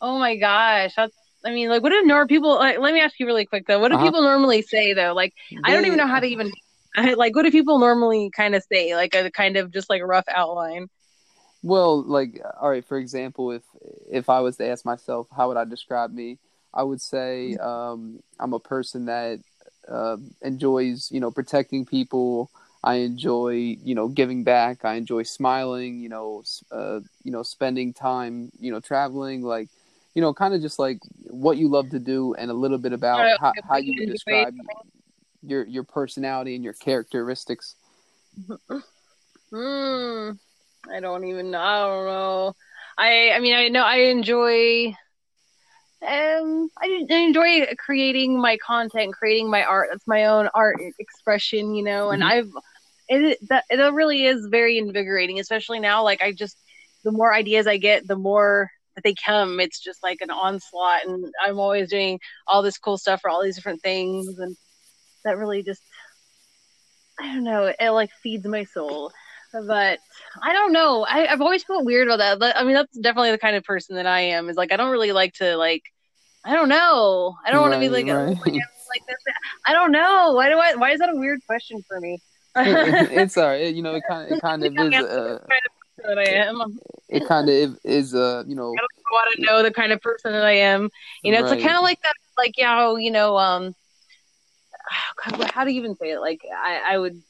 oh 0.00 0.18
my 0.18 0.36
gosh, 0.36 0.94
that's 0.96 1.16
I 1.44 1.50
mean, 1.50 1.68
like, 1.68 1.82
what 1.82 1.90
do 1.90 2.02
normal 2.02 2.26
people? 2.26 2.54
Like, 2.54 2.78
let 2.78 2.94
me 2.94 3.00
ask 3.00 3.18
you 3.20 3.26
really 3.26 3.44
quick 3.44 3.66
though. 3.66 3.78
What 3.78 3.88
do 3.88 3.96
uh-huh. 3.96 4.04
people 4.04 4.22
normally 4.22 4.62
say 4.62 4.94
though? 4.94 5.12
Like, 5.14 5.34
they, 5.50 5.58
I 5.64 5.72
don't 5.72 5.84
even 5.84 5.98
know 5.98 6.06
how 6.06 6.20
to 6.20 6.26
even. 6.26 6.50
Like, 6.96 7.34
what 7.34 7.42
do 7.42 7.50
people 7.50 7.80
normally 7.80 8.30
kind 8.30 8.54
of 8.54 8.62
say? 8.70 8.94
Like 8.94 9.16
a 9.16 9.28
kind 9.28 9.56
of 9.56 9.72
just 9.72 9.90
like 9.90 10.00
a 10.00 10.06
rough 10.06 10.26
outline. 10.28 10.88
Well, 11.60 12.02
like, 12.02 12.40
all 12.60 12.70
right. 12.70 12.84
For 12.84 12.98
example, 12.98 13.50
if 13.50 13.62
if 14.08 14.30
I 14.30 14.38
was 14.38 14.58
to 14.58 14.68
ask 14.68 14.84
myself, 14.84 15.26
how 15.36 15.48
would 15.48 15.56
I 15.56 15.64
describe 15.64 16.12
me? 16.12 16.38
I 16.72 16.84
would 16.84 17.00
say 17.00 17.56
um, 17.56 18.22
I'm 18.38 18.52
a 18.52 18.60
person 18.60 19.06
that 19.06 19.40
uh, 19.88 20.18
enjoys, 20.42 21.10
you 21.10 21.18
know, 21.18 21.32
protecting 21.32 21.84
people. 21.84 22.48
I 22.84 22.96
enjoy, 22.96 23.76
you 23.82 23.96
know, 23.96 24.06
giving 24.06 24.44
back. 24.44 24.84
I 24.84 24.94
enjoy 24.94 25.24
smiling. 25.24 25.98
You 25.98 26.10
know, 26.10 26.44
uh, 26.70 27.00
you 27.24 27.32
know, 27.32 27.42
spending 27.42 27.92
time, 27.92 28.52
you 28.60 28.70
know, 28.70 28.78
traveling. 28.78 29.42
Like, 29.42 29.68
you 30.14 30.22
know, 30.22 30.32
kind 30.32 30.54
of 30.54 30.62
just 30.62 30.78
like 30.78 31.00
what 31.28 31.56
you 31.56 31.68
love 31.68 31.90
to 31.90 31.98
do 31.98 32.34
and 32.34 32.50
a 32.50 32.54
little 32.54 32.78
bit 32.78 32.92
about 32.92 33.38
how, 33.40 33.52
how 33.68 33.76
you 33.76 33.94
would 33.98 34.12
describe 34.12 34.54
your 35.42 35.66
your 35.66 35.82
personality 35.84 36.54
and 36.54 36.64
your 36.64 36.72
characteristics. 36.72 37.74
Hmm. 39.50 40.30
I 40.90 41.00
don't 41.00 41.24
even 41.24 41.50
know. 41.50 41.60
I 41.60 41.86
don't 41.86 42.06
know. 42.06 42.56
I 42.96 43.30
I 43.32 43.40
mean 43.40 43.54
I 43.54 43.68
know 43.68 43.82
I 43.82 43.96
enjoy 43.96 44.94
um 46.06 46.70
I, 46.78 47.06
I 47.10 47.14
enjoy 47.14 47.66
creating 47.76 48.40
my 48.40 48.56
content, 48.58 49.14
creating 49.14 49.50
my 49.50 49.64
art. 49.64 49.88
That's 49.90 50.06
my 50.06 50.26
own 50.26 50.48
art 50.54 50.76
expression, 50.98 51.74
you 51.74 51.82
know, 51.82 52.10
and 52.10 52.22
mm-hmm. 52.22 52.32
I've 52.32 52.50
it 53.08 53.38
that 53.48 53.64
it 53.68 53.76
really 53.92 54.26
is 54.26 54.46
very 54.46 54.78
invigorating, 54.78 55.40
especially 55.40 55.80
now 55.80 56.04
like 56.04 56.22
I 56.22 56.32
just 56.32 56.56
the 57.02 57.12
more 57.12 57.34
ideas 57.34 57.66
I 57.66 57.76
get, 57.76 58.06
the 58.06 58.16
more 58.16 58.70
that 58.94 59.04
they 59.04 59.14
come, 59.14 59.60
it's 59.60 59.80
just 59.80 60.02
like 60.02 60.18
an 60.20 60.30
onslaught. 60.30 61.06
And 61.06 61.32
I'm 61.42 61.58
always 61.58 61.90
doing 61.90 62.20
all 62.46 62.62
this 62.62 62.78
cool 62.78 62.98
stuff 62.98 63.20
for 63.20 63.30
all 63.30 63.42
these 63.42 63.56
different 63.56 63.82
things. 63.82 64.38
And 64.38 64.56
that 65.24 65.38
really 65.38 65.62
just, 65.62 65.82
I 67.20 67.34
don't 67.34 67.44
know, 67.44 67.72
it, 67.78 67.90
like 67.90 68.10
feeds 68.22 68.46
my 68.46 68.64
soul. 68.64 69.12
But 69.52 70.00
I 70.42 70.52
don't 70.52 70.72
know. 70.72 71.06
I, 71.08 71.28
I've 71.28 71.40
always 71.40 71.62
felt 71.62 71.84
weird 71.84 72.08
about 72.08 72.40
that. 72.40 72.58
I 72.58 72.64
mean, 72.64 72.74
that's 72.74 72.98
definitely 72.98 73.30
the 73.30 73.38
kind 73.38 73.54
of 73.54 73.62
person 73.62 73.94
that 73.96 74.06
I 74.06 74.20
am. 74.20 74.48
Is 74.48 74.56
like 74.56 74.72
I 74.72 74.76
don't 74.76 74.90
really 74.90 75.12
like 75.12 75.34
to 75.34 75.56
like. 75.56 75.82
I 76.44 76.54
don't 76.54 76.68
know. 76.68 77.36
I 77.46 77.52
don't 77.52 77.60
right, 77.60 77.70
want 77.70 77.74
to 77.74 77.78
be 77.80 77.88
like, 77.88 78.06
right. 78.06 78.36
like, 78.36 78.46
like 78.46 79.06
this. 79.06 79.16
I 79.64 79.72
don't 79.72 79.92
know. 79.92 80.32
Why 80.32 80.48
do 80.48 80.58
I? 80.58 80.74
Why 80.74 80.90
is 80.90 80.98
that 80.98 81.08
a 81.08 81.14
weird 81.14 81.38
question 81.46 81.84
for 81.86 82.00
me? 82.00 82.18
it's 82.56 83.38
alright. 83.38 83.72
You 83.72 83.82
know, 83.82 83.94
it 83.94 84.02
kind 84.08 84.30
of, 84.30 84.36
it 84.36 84.40
kind 84.40 84.64
of 84.64 84.72
is. 84.92 85.04
Uh, 85.04 85.38
that 85.98 86.18
I 86.18 86.30
am. 86.30 86.78
It 87.08 87.26
kind 87.26 87.48
of 87.48 87.78
is, 87.84 88.14
uh, 88.14 88.44
you 88.46 88.54
know. 88.54 88.72
I 88.72 88.80
don't 88.80 89.12
want 89.12 89.34
to 89.36 89.42
know 89.42 89.62
the 89.62 89.70
kind 89.70 89.92
of 89.92 90.00
person 90.00 90.32
that 90.32 90.44
I 90.44 90.52
am. 90.52 90.90
You 91.22 91.32
know, 91.32 91.42
right. 91.42 91.52
it's 91.52 91.62
kind 91.62 91.76
of 91.76 91.82
like 91.82 92.00
that, 92.02 92.14
like 92.36 92.56
yeah, 92.56 92.68
how 92.68 92.96
you 92.96 93.10
know, 93.10 93.36
um, 93.36 93.74
God, 95.24 95.50
how 95.50 95.64
do 95.64 95.70
you 95.70 95.78
even 95.78 95.96
say 95.96 96.10
it? 96.10 96.20
Like 96.20 96.40
I, 96.52 96.94
I 96.94 96.98
would 96.98 97.20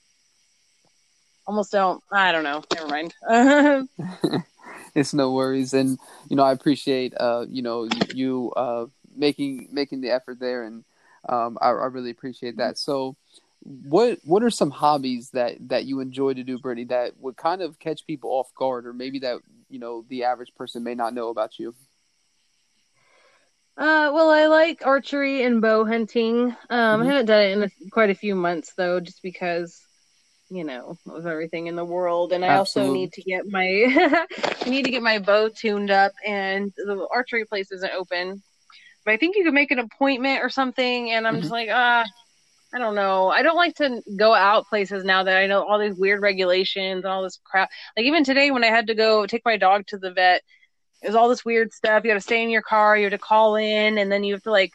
almost 1.47 1.73
don't. 1.73 2.03
I 2.13 2.33
don't 2.33 2.45
know. 2.45 2.63
Never 2.75 2.89
mind. 2.89 3.15
it's 4.95 5.15
no 5.15 5.33
worries, 5.33 5.75
and 5.75 5.99
you 6.29 6.37
know, 6.37 6.45
I 6.45 6.53
appreciate, 6.53 7.15
uh, 7.19 7.47
you 7.49 7.63
know, 7.63 7.89
you, 8.15 8.53
uh, 8.57 8.87
making 9.17 9.69
making 9.73 10.01
the 10.01 10.11
effort 10.11 10.41
there, 10.41 10.65
and 10.65 10.85
um, 11.29 11.59
I, 11.61 11.69
I 11.69 11.87
really 11.87 12.11
appreciate 12.11 12.57
that. 12.59 12.79
So 12.79 13.17
what 13.65 14.19
what 14.25 14.43
are 14.43 14.51
some 14.51 14.71
hobbies 14.71 15.31
that 15.31 15.57
that 15.69 15.87
you 15.87 16.01
enjoy 16.01 16.35
to 16.35 16.45
do 16.45 16.59
britney 16.59 16.87
that 16.89 17.13
would 17.19 17.37
kind 17.37 17.63
of 17.63 17.79
catch 17.79 18.07
people 18.07 18.31
off 18.31 18.55
guard 18.55 18.87
or 18.87 18.93
maybe 18.93 19.21
that 19.21 19.39
you 19.71 19.79
know 19.79 20.05
the 20.09 20.25
average 20.25 20.55
person 20.55 20.85
may 20.85 20.95
not 20.95 21.15
know 21.15 21.29
about 21.31 21.59
you 21.59 21.75
uh 23.79 24.11
well 24.13 24.31
i 24.31 24.47
like 24.47 24.87
archery 24.87 25.43
and 25.45 25.63
bow 25.63 25.85
hunting 25.85 26.55
um 26.69 27.01
mm-hmm. 27.01 27.03
i 27.03 27.07
haven't 27.07 27.27
done 27.27 27.43
it 27.43 27.53
in 27.53 27.63
a, 27.63 27.91
quite 27.91 28.11
a 28.11 28.15
few 28.15 28.35
months 28.35 28.73
though 28.77 29.01
just 29.01 29.23
because 29.23 29.81
you 30.51 30.63
know 30.63 30.99
of 31.09 31.27
everything 31.27 31.67
in 31.67 31.75
the 31.75 31.85
world 31.85 32.33
and 32.33 32.45
i 32.45 32.49
Absolutely. 32.49 32.91
also 32.91 33.01
need 33.01 33.13
to 33.15 33.23
get 33.23 33.47
my 33.47 34.27
need 34.67 34.85
to 34.85 34.91
get 34.91 35.03
my 35.03 35.19
bow 35.19 35.49
tuned 35.49 35.91
up 35.91 36.13
and 36.25 36.71
the 36.77 37.09
archery 37.11 37.47
place 37.47 37.73
isn't 37.73 37.93
open 37.95 38.43
but 39.07 39.15
i 39.15 39.17
think 39.17 39.37
you 39.37 39.43
could 39.45 39.55
make 39.55 39.71
an 39.71 39.79
appointment 39.79 40.45
or 40.45 40.51
something 40.51 41.13
and 41.13 41.27
i'm 41.27 41.35
mm-hmm. 41.35 41.41
just 41.41 41.53
like 41.53 41.71
ah 41.73 42.05
I 42.75 42.79
don't 42.79 42.97
know. 42.97 43.29
I 43.29 43.43
don't 43.43 43.57
like 43.57 43.77
to 43.77 44.03
go 44.17 44.35
out 44.35 44.67
places 44.67 45.05
now 45.05 45.23
that 45.23 45.37
I 45.37 45.47
know 45.47 45.65
all 45.65 45.79
these 45.79 45.97
weird 45.97 46.21
regulations 46.21 47.05
and 47.05 47.13
all 47.13 47.23
this 47.23 47.39
crap. 47.45 47.71
Like 47.97 48.07
even 48.07 48.25
today 48.25 48.51
when 48.51 48.65
I 48.65 48.69
had 48.69 48.89
to 48.89 48.95
go 48.97 49.27
take 49.27 49.45
my 49.45 49.57
dog 49.57 49.87
to 49.89 49.99
the 49.99 50.11
vet, 50.11 50.43
it 51.01 51.07
was 51.07 51.15
all 51.15 51.29
this 51.29 51.45
weird 51.45 51.73
stuff. 51.73 52.03
You 52.03 52.11
got 52.11 52.15
to 52.15 52.21
stay 52.21 52.43
in 52.43 52.51
your 52.51 52.63
car, 52.63 52.97
you 52.97 53.05
have 53.05 53.13
to 53.13 53.19
call 53.19 53.55
in, 53.55 53.99
and 53.99 54.11
then 54.11 54.25
you 54.25 54.35
have 54.35 54.43
to 54.43 54.51
like, 54.51 54.73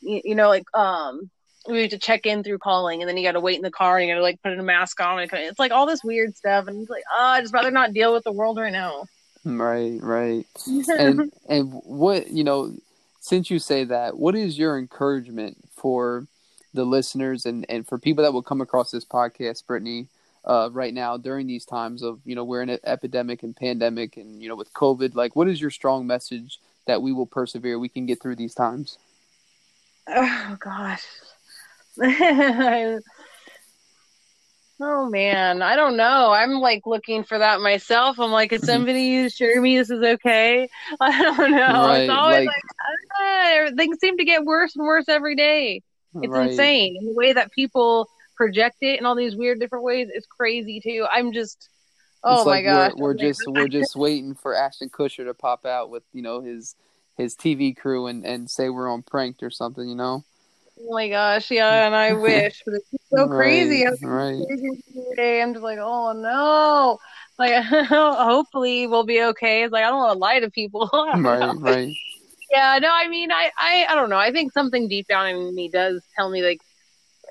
you, 0.00 0.20
you 0.24 0.34
know, 0.34 0.48
like 0.48 0.64
um, 0.74 1.30
we 1.66 1.82
have 1.82 1.90
to 1.90 1.98
check 1.98 2.26
in 2.26 2.42
through 2.42 2.58
calling, 2.58 3.00
and 3.00 3.08
then 3.08 3.16
you 3.16 3.22
got 3.22 3.32
to 3.32 3.40
wait 3.40 3.56
in 3.56 3.62
the 3.62 3.70
car, 3.70 3.96
and 3.96 4.06
you 4.06 4.12
got 4.12 4.18
to 4.18 4.22
like 4.22 4.42
put 4.42 4.58
a 4.58 4.62
mask 4.62 5.00
on. 5.00 5.18
And 5.18 5.30
it's 5.32 5.58
like 5.58 5.72
all 5.72 5.86
this 5.86 6.04
weird 6.04 6.36
stuff, 6.36 6.66
and 6.66 6.82
it's 6.82 6.90
like, 6.90 7.04
oh, 7.10 7.22
I 7.22 7.40
just 7.40 7.54
rather 7.54 7.70
not 7.70 7.94
deal 7.94 8.12
with 8.12 8.24
the 8.24 8.32
world 8.32 8.58
right 8.58 8.72
now. 8.72 9.06
Right, 9.44 9.98
right. 10.02 10.44
and 10.66 11.32
and 11.48 11.72
what 11.84 12.30
you 12.30 12.44
know, 12.44 12.74
since 13.20 13.50
you 13.50 13.58
say 13.58 13.84
that, 13.84 14.18
what 14.18 14.34
is 14.34 14.58
your 14.58 14.78
encouragement 14.78 15.56
for? 15.76 16.26
The 16.74 16.84
listeners 16.84 17.46
and, 17.46 17.64
and 17.68 17.86
for 17.86 17.98
people 17.98 18.24
that 18.24 18.32
will 18.32 18.42
come 18.42 18.60
across 18.60 18.90
this 18.90 19.04
podcast, 19.04 19.64
Britney, 19.64 20.08
uh, 20.44 20.70
right 20.72 20.94
now 20.94 21.16
during 21.16 21.46
these 21.46 21.64
times 21.64 22.02
of, 22.02 22.20
you 22.24 22.34
know, 22.34 22.44
we're 22.44 22.62
in 22.62 22.70
an 22.70 22.78
epidemic 22.84 23.42
and 23.42 23.56
pandemic 23.56 24.16
and, 24.16 24.42
you 24.42 24.48
know, 24.48 24.56
with 24.56 24.72
COVID, 24.72 25.14
like 25.14 25.36
what 25.36 25.48
is 25.48 25.60
your 25.60 25.70
strong 25.70 26.06
message 26.06 26.60
that 26.86 27.02
we 27.02 27.12
will 27.12 27.26
persevere? 27.26 27.78
We 27.78 27.88
can 27.88 28.06
get 28.06 28.20
through 28.20 28.36
these 28.36 28.54
times. 28.54 28.98
Oh 30.08 30.56
gosh. 30.58 31.04
oh 34.80 35.08
man, 35.10 35.62
I 35.62 35.76
don't 35.76 35.96
know. 35.96 36.32
I'm 36.32 36.52
like 36.60 36.86
looking 36.86 37.24
for 37.24 37.38
that 37.38 37.60
myself. 37.60 38.18
I'm 38.18 38.30
like, 38.30 38.52
is 38.52 38.60
mm-hmm. 38.60 38.70
somebody 38.70 39.18
assure 39.24 39.60
me 39.60 39.76
this 39.76 39.90
is 39.90 40.02
okay? 40.02 40.68
I 41.00 41.22
don't 41.22 41.50
know. 41.50 41.58
Right, 41.58 42.00
it's 42.02 42.10
always 42.10 42.46
like, 42.46 42.46
like 42.46 42.64
ah, 43.20 43.70
things 43.76 43.98
seem 44.00 44.16
to 44.16 44.24
get 44.24 44.44
worse 44.44 44.76
and 44.76 44.86
worse 44.86 45.08
every 45.08 45.34
day. 45.34 45.82
It's 46.14 46.32
right. 46.32 46.50
insane. 46.50 46.96
And 46.98 47.08
the 47.08 47.14
way 47.14 47.32
that 47.32 47.52
people 47.52 48.08
project 48.36 48.76
it 48.80 48.98
in 48.98 49.06
all 49.06 49.14
these 49.14 49.36
weird 49.36 49.60
different 49.60 49.84
ways 49.84 50.08
is 50.14 50.26
crazy 50.26 50.80
too. 50.80 51.06
I'm 51.10 51.32
just 51.32 51.68
oh 52.24 52.44
my 52.44 52.62
gosh. 52.62 52.92
We're, 52.96 53.08
we're 53.08 53.14
just 53.14 53.42
we're 53.46 53.68
just 53.68 53.96
waiting 53.96 54.34
for 54.34 54.54
Ashton 54.54 54.90
Kutcher 54.90 55.24
to 55.24 55.34
pop 55.34 55.66
out 55.66 55.90
with, 55.90 56.04
you 56.12 56.22
know, 56.22 56.40
his 56.40 56.74
his 57.16 57.34
TV 57.34 57.76
crew 57.76 58.06
and, 58.06 58.24
and 58.24 58.48
say 58.48 58.68
we're 58.68 58.88
on 58.88 59.02
pranked 59.02 59.42
or 59.42 59.50
something, 59.50 59.88
you 59.88 59.96
know? 59.96 60.24
Oh 60.80 60.92
my 60.92 61.08
gosh, 61.08 61.50
yeah, 61.50 61.86
and 61.86 61.94
I 61.94 62.12
wish, 62.14 62.62
but 62.64 62.74
it's 62.74 62.86
so 63.12 63.26
right, 63.26 63.36
crazy. 63.36 63.84
Right. 64.02 64.40
Crazy 64.46 65.42
I'm 65.42 65.52
just 65.52 65.64
like, 65.64 65.78
oh 65.80 66.12
no. 66.12 66.98
Like, 67.38 67.64
hopefully 67.88 68.86
we'll 68.86 69.04
be 69.04 69.22
okay. 69.22 69.64
It's 69.64 69.72
like 69.72 69.84
I 69.84 69.88
don't 69.88 69.98
want 69.98 70.14
to 70.14 70.18
lie 70.18 70.40
to 70.40 70.50
people. 70.50 70.88
right, 71.16 71.54
right 71.58 71.96
yeah, 72.50 72.78
no, 72.80 72.90
I 72.92 73.08
mean, 73.08 73.30
I, 73.30 73.50
I, 73.58 73.86
I 73.88 73.94
don't 73.94 74.10
know. 74.10 74.18
I 74.18 74.32
think 74.32 74.52
something 74.52 74.88
deep 74.88 75.06
down 75.06 75.28
in 75.28 75.54
me 75.54 75.68
does 75.68 76.02
tell 76.16 76.30
me, 76.30 76.42
like, 76.42 76.60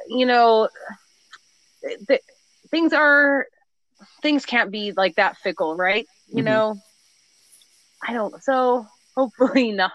you 0.07 0.25
know, 0.25 0.69
th- 2.07 2.21
things 2.69 2.93
are, 2.93 3.47
things 4.21 4.45
can't 4.45 4.71
be 4.71 4.91
like 4.91 5.15
that 5.15 5.37
fickle, 5.37 5.75
right? 5.75 6.05
You 6.27 6.37
mm-hmm. 6.37 6.45
know, 6.45 6.75
I 8.05 8.13
don't. 8.13 8.41
So 8.43 8.85
hopefully 9.15 9.71
not. 9.73 9.91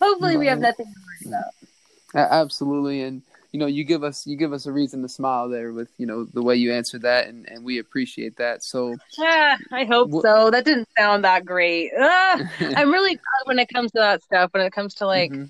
Hopefully 0.00 0.32
right. 0.32 0.38
we 0.38 0.46
have 0.46 0.60
nothing 0.60 0.86
to 0.86 1.28
worry 1.28 1.34
about. 1.34 2.30
Absolutely, 2.32 3.02
and 3.02 3.22
you 3.54 3.60
know, 3.60 3.66
you 3.66 3.84
give 3.84 4.02
us 4.02 4.26
you 4.26 4.36
give 4.36 4.52
us 4.52 4.66
a 4.66 4.72
reason 4.72 5.00
to 5.02 5.08
smile 5.08 5.48
there 5.48 5.72
with 5.72 5.88
you 5.96 6.06
know 6.06 6.24
the 6.24 6.42
way 6.42 6.56
you 6.56 6.72
answered 6.72 7.02
that, 7.02 7.28
and, 7.28 7.48
and 7.48 7.64
we 7.64 7.78
appreciate 7.78 8.36
that. 8.38 8.64
So, 8.64 8.96
yeah, 9.16 9.56
I 9.70 9.84
hope 9.84 10.10
so. 10.10 10.50
That 10.50 10.64
didn't 10.64 10.88
sound 10.98 11.22
that 11.22 11.44
great. 11.44 11.92
Ah, 11.96 12.50
I'm 12.76 12.90
really 12.90 13.16
when 13.44 13.60
it 13.60 13.68
comes 13.72 13.92
to 13.92 14.00
that 14.00 14.24
stuff. 14.24 14.50
When 14.52 14.64
it 14.64 14.72
comes 14.72 14.94
to 14.96 15.06
like. 15.06 15.30
Mm-hmm. 15.30 15.44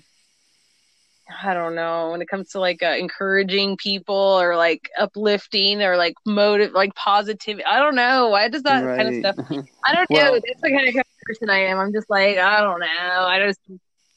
I 1.43 1.55
don't 1.55 1.73
know 1.73 2.11
when 2.11 2.21
it 2.21 2.27
comes 2.27 2.49
to 2.49 2.59
like 2.59 2.83
uh, 2.83 2.95
encouraging 2.99 3.77
people 3.77 4.15
or 4.15 4.55
like 4.55 4.91
uplifting 4.99 5.81
or 5.81 5.97
like 5.97 6.13
motive, 6.23 6.73
like 6.73 6.93
positive. 6.93 7.59
I 7.65 7.79
don't 7.79 7.95
know. 7.95 8.29
Why 8.29 8.47
does 8.47 8.61
that 8.61 8.85
right. 8.85 8.97
kind 9.01 9.25
of 9.25 9.35
stuff? 9.35 9.65
I 9.83 9.95
don't 9.95 10.09
well, 10.11 10.33
know. 10.33 10.39
That's 10.45 10.61
the 10.61 10.69
kind 10.69 10.87
of 10.87 11.03
person 11.23 11.49
I 11.49 11.61
am. 11.61 11.79
I'm 11.79 11.91
just 11.91 12.11
like 12.11 12.37
I 12.37 12.61
don't 12.61 12.79
know. 12.79 12.85
I 12.87 13.39
just 13.47 13.59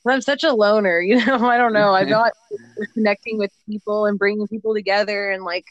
I'm 0.06 0.20
such 0.20 0.44
a 0.44 0.52
loner, 0.52 1.00
you 1.04 1.24
know. 1.24 1.46
I 1.46 1.56
don't 1.56 1.72
know. 1.72 1.94
I'm 1.94 2.08
not 2.10 2.32
connecting 2.94 3.38
with 3.38 3.50
people 3.68 4.06
and 4.06 4.18
bringing 4.18 4.46
people 4.48 4.74
together 4.74 5.30
and 5.30 5.44
like, 5.44 5.64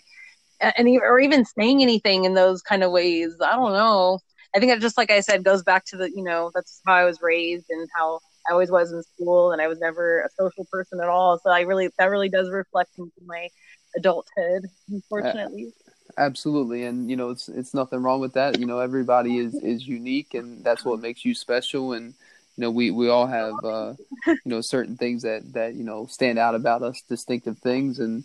and 0.60 0.88
or 0.88 1.20
even 1.20 1.46
saying 1.46 1.82
anything 1.82 2.26
in 2.26 2.34
those 2.34 2.62
kind 2.62 2.84
of 2.84 2.92
ways. 2.92 3.36
I 3.42 3.56
don't 3.56 3.74
know. 3.74 4.20
I 4.56 4.60
think 4.60 4.72
it 4.72 4.82
just 4.82 4.98
like 4.98 5.12
I 5.12 5.20
said 5.20 5.44
goes 5.44 5.62
back 5.62 5.86
to 5.86 5.98
the 5.98 6.10
you 6.10 6.24
know 6.24 6.52
that's 6.54 6.82
how 6.86 6.94
I 6.94 7.06
was 7.06 7.22
raised 7.22 7.66
and 7.70 7.88
how 7.96 8.20
I 8.50 8.54
always 8.54 8.72
was 8.72 8.92
in 8.92 9.04
school 9.04 9.52
and 9.52 9.62
I 9.62 9.68
was 9.68 9.80
never 9.80 10.22
a 10.22 10.30
social 10.40 10.66
person 10.72 11.00
at 11.00 11.10
all. 11.10 11.40
So 11.40 11.52
I 11.52 11.62
really 11.62 11.90
that 12.00 12.10
really 12.10 12.30
does 12.30 12.50
reflect 12.50 12.92
into 12.98 13.12
my 13.26 13.50
adulthood, 13.96 14.70
unfortunately. 14.90 15.74
absolutely, 16.18 16.84
and 16.86 17.10
you 17.10 17.16
know 17.16 17.30
it's 17.30 17.50
it's 17.50 17.74
nothing 17.74 18.02
wrong 18.02 18.20
with 18.20 18.34
that. 18.34 18.60
You 18.60 18.66
know 18.66 18.80
everybody 18.80 19.38
is 19.38 19.56
is 19.56 19.88
unique, 19.88 20.34
and 20.34 20.64
that's 20.64 20.86
what 20.86 21.00
makes 21.00 21.24
you 21.24 21.36
special. 21.36 21.94
And 21.94 22.16
you 22.58 22.64
know 22.64 22.72
we 22.72 22.92
we 22.92 23.10
all 23.10 23.28
have 23.28 23.54
uh, 23.64 23.94
you 24.28 24.38
know 24.46 24.62
certain 24.62 24.98
things 24.98 25.22
that 25.22 25.54
that 25.54 25.76
you 25.76 25.84
know 25.84 26.06
stand 26.08 26.40
out 26.40 26.56
about 26.56 26.82
us 26.82 27.02
distinctive 27.08 27.58
things 27.60 28.00
and 28.00 28.24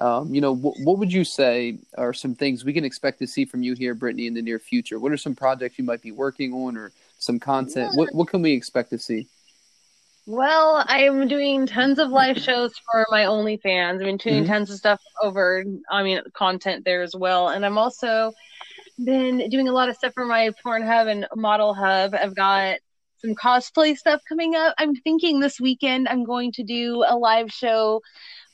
um, 0.00 0.32
you 0.34 0.40
know 0.40 0.54
w- 0.54 0.84
what 0.84 0.98
would 0.98 1.12
you 1.12 1.24
say 1.24 1.78
are 1.98 2.14
some 2.14 2.34
things 2.34 2.64
we 2.64 2.72
can 2.72 2.84
expect 2.84 3.18
to 3.18 3.26
see 3.26 3.44
from 3.44 3.62
you 3.62 3.74
here 3.74 3.94
britney 3.94 4.26
in 4.26 4.34
the 4.34 4.42
near 4.42 4.58
future 4.58 4.98
what 4.98 5.12
are 5.12 5.16
some 5.16 5.34
projects 5.34 5.78
you 5.78 5.84
might 5.84 6.00
be 6.00 6.12
working 6.12 6.52
on 6.52 6.76
or 6.76 6.92
some 7.18 7.38
content 7.38 7.94
what 7.94 8.14
what 8.14 8.28
can 8.28 8.40
we 8.40 8.52
expect 8.52 8.90
to 8.90 8.98
see 8.98 9.26
well, 10.24 10.84
I'm 10.86 11.26
doing 11.26 11.66
tons 11.66 11.98
of 11.98 12.10
live 12.10 12.38
shows 12.38 12.72
for 12.78 13.04
my 13.10 13.24
OnlyFans. 13.24 13.94
I've 13.94 13.98
been 13.98 14.16
doing 14.18 14.44
mm-hmm. 14.44 14.52
tons 14.52 14.70
of 14.70 14.76
stuff 14.76 15.00
over, 15.20 15.64
I 15.90 16.04
mean, 16.04 16.20
content 16.32 16.84
there 16.84 17.02
as 17.02 17.16
well. 17.16 17.48
And 17.48 17.66
I'm 17.66 17.76
also 17.76 18.32
been 19.04 19.48
doing 19.50 19.66
a 19.66 19.72
lot 19.72 19.88
of 19.88 19.96
stuff 19.96 20.14
for 20.14 20.24
my 20.24 20.50
Pornhub 20.64 21.08
and 21.08 21.26
Model 21.34 21.74
Hub. 21.74 22.14
I've 22.14 22.36
got 22.36 22.76
some 23.24 23.34
cosplay 23.34 23.96
stuff 23.96 24.20
coming 24.28 24.54
up. 24.54 24.74
I'm 24.78 24.94
thinking 24.96 25.40
this 25.40 25.60
weekend 25.60 26.08
I'm 26.08 26.24
going 26.24 26.52
to 26.52 26.62
do 26.62 27.04
a 27.06 27.16
live 27.16 27.50
show 27.50 28.00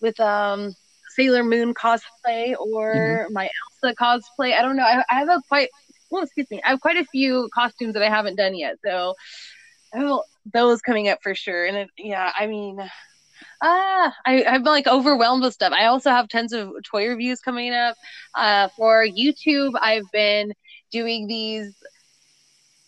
with 0.00 0.18
um 0.20 0.74
Sailor 1.10 1.42
Moon 1.42 1.74
cosplay 1.74 2.54
or 2.58 2.94
mm-hmm. 2.94 3.32
my 3.32 3.48
Elsa 3.82 3.96
cosplay. 3.96 4.56
I 4.56 4.62
don't 4.62 4.76
know. 4.76 4.84
I, 4.84 5.02
I 5.10 5.14
have 5.14 5.28
a 5.28 5.40
quite 5.48 5.68
well, 6.10 6.22
excuse 6.22 6.50
me. 6.50 6.62
I 6.64 6.70
have 6.70 6.80
quite 6.80 6.96
a 6.96 7.04
few 7.06 7.48
costumes 7.54 7.94
that 7.94 8.02
I 8.02 8.08
haven't 8.08 8.36
done 8.36 8.56
yet, 8.56 8.76
so 8.84 9.14
have 9.92 10.20
those 10.52 10.80
coming 10.80 11.08
up 11.08 11.18
for 11.22 11.34
sure. 11.34 11.66
And 11.66 11.76
it, 11.76 11.90
yeah, 11.98 12.32
I 12.38 12.46
mean, 12.46 12.78
ah, 13.62 14.14
I, 14.26 14.44
I'm 14.44 14.62
like 14.62 14.86
overwhelmed 14.86 15.42
with 15.42 15.54
stuff. 15.54 15.72
I 15.72 15.86
also 15.86 16.10
have 16.10 16.28
tons 16.28 16.52
of 16.52 16.72
toy 16.90 17.08
reviews 17.08 17.40
coming 17.40 17.72
up. 17.72 17.96
Uh, 18.34 18.68
for 18.76 19.06
YouTube, 19.06 19.72
I've 19.80 20.10
been 20.12 20.52
doing 20.90 21.26
these 21.26 21.74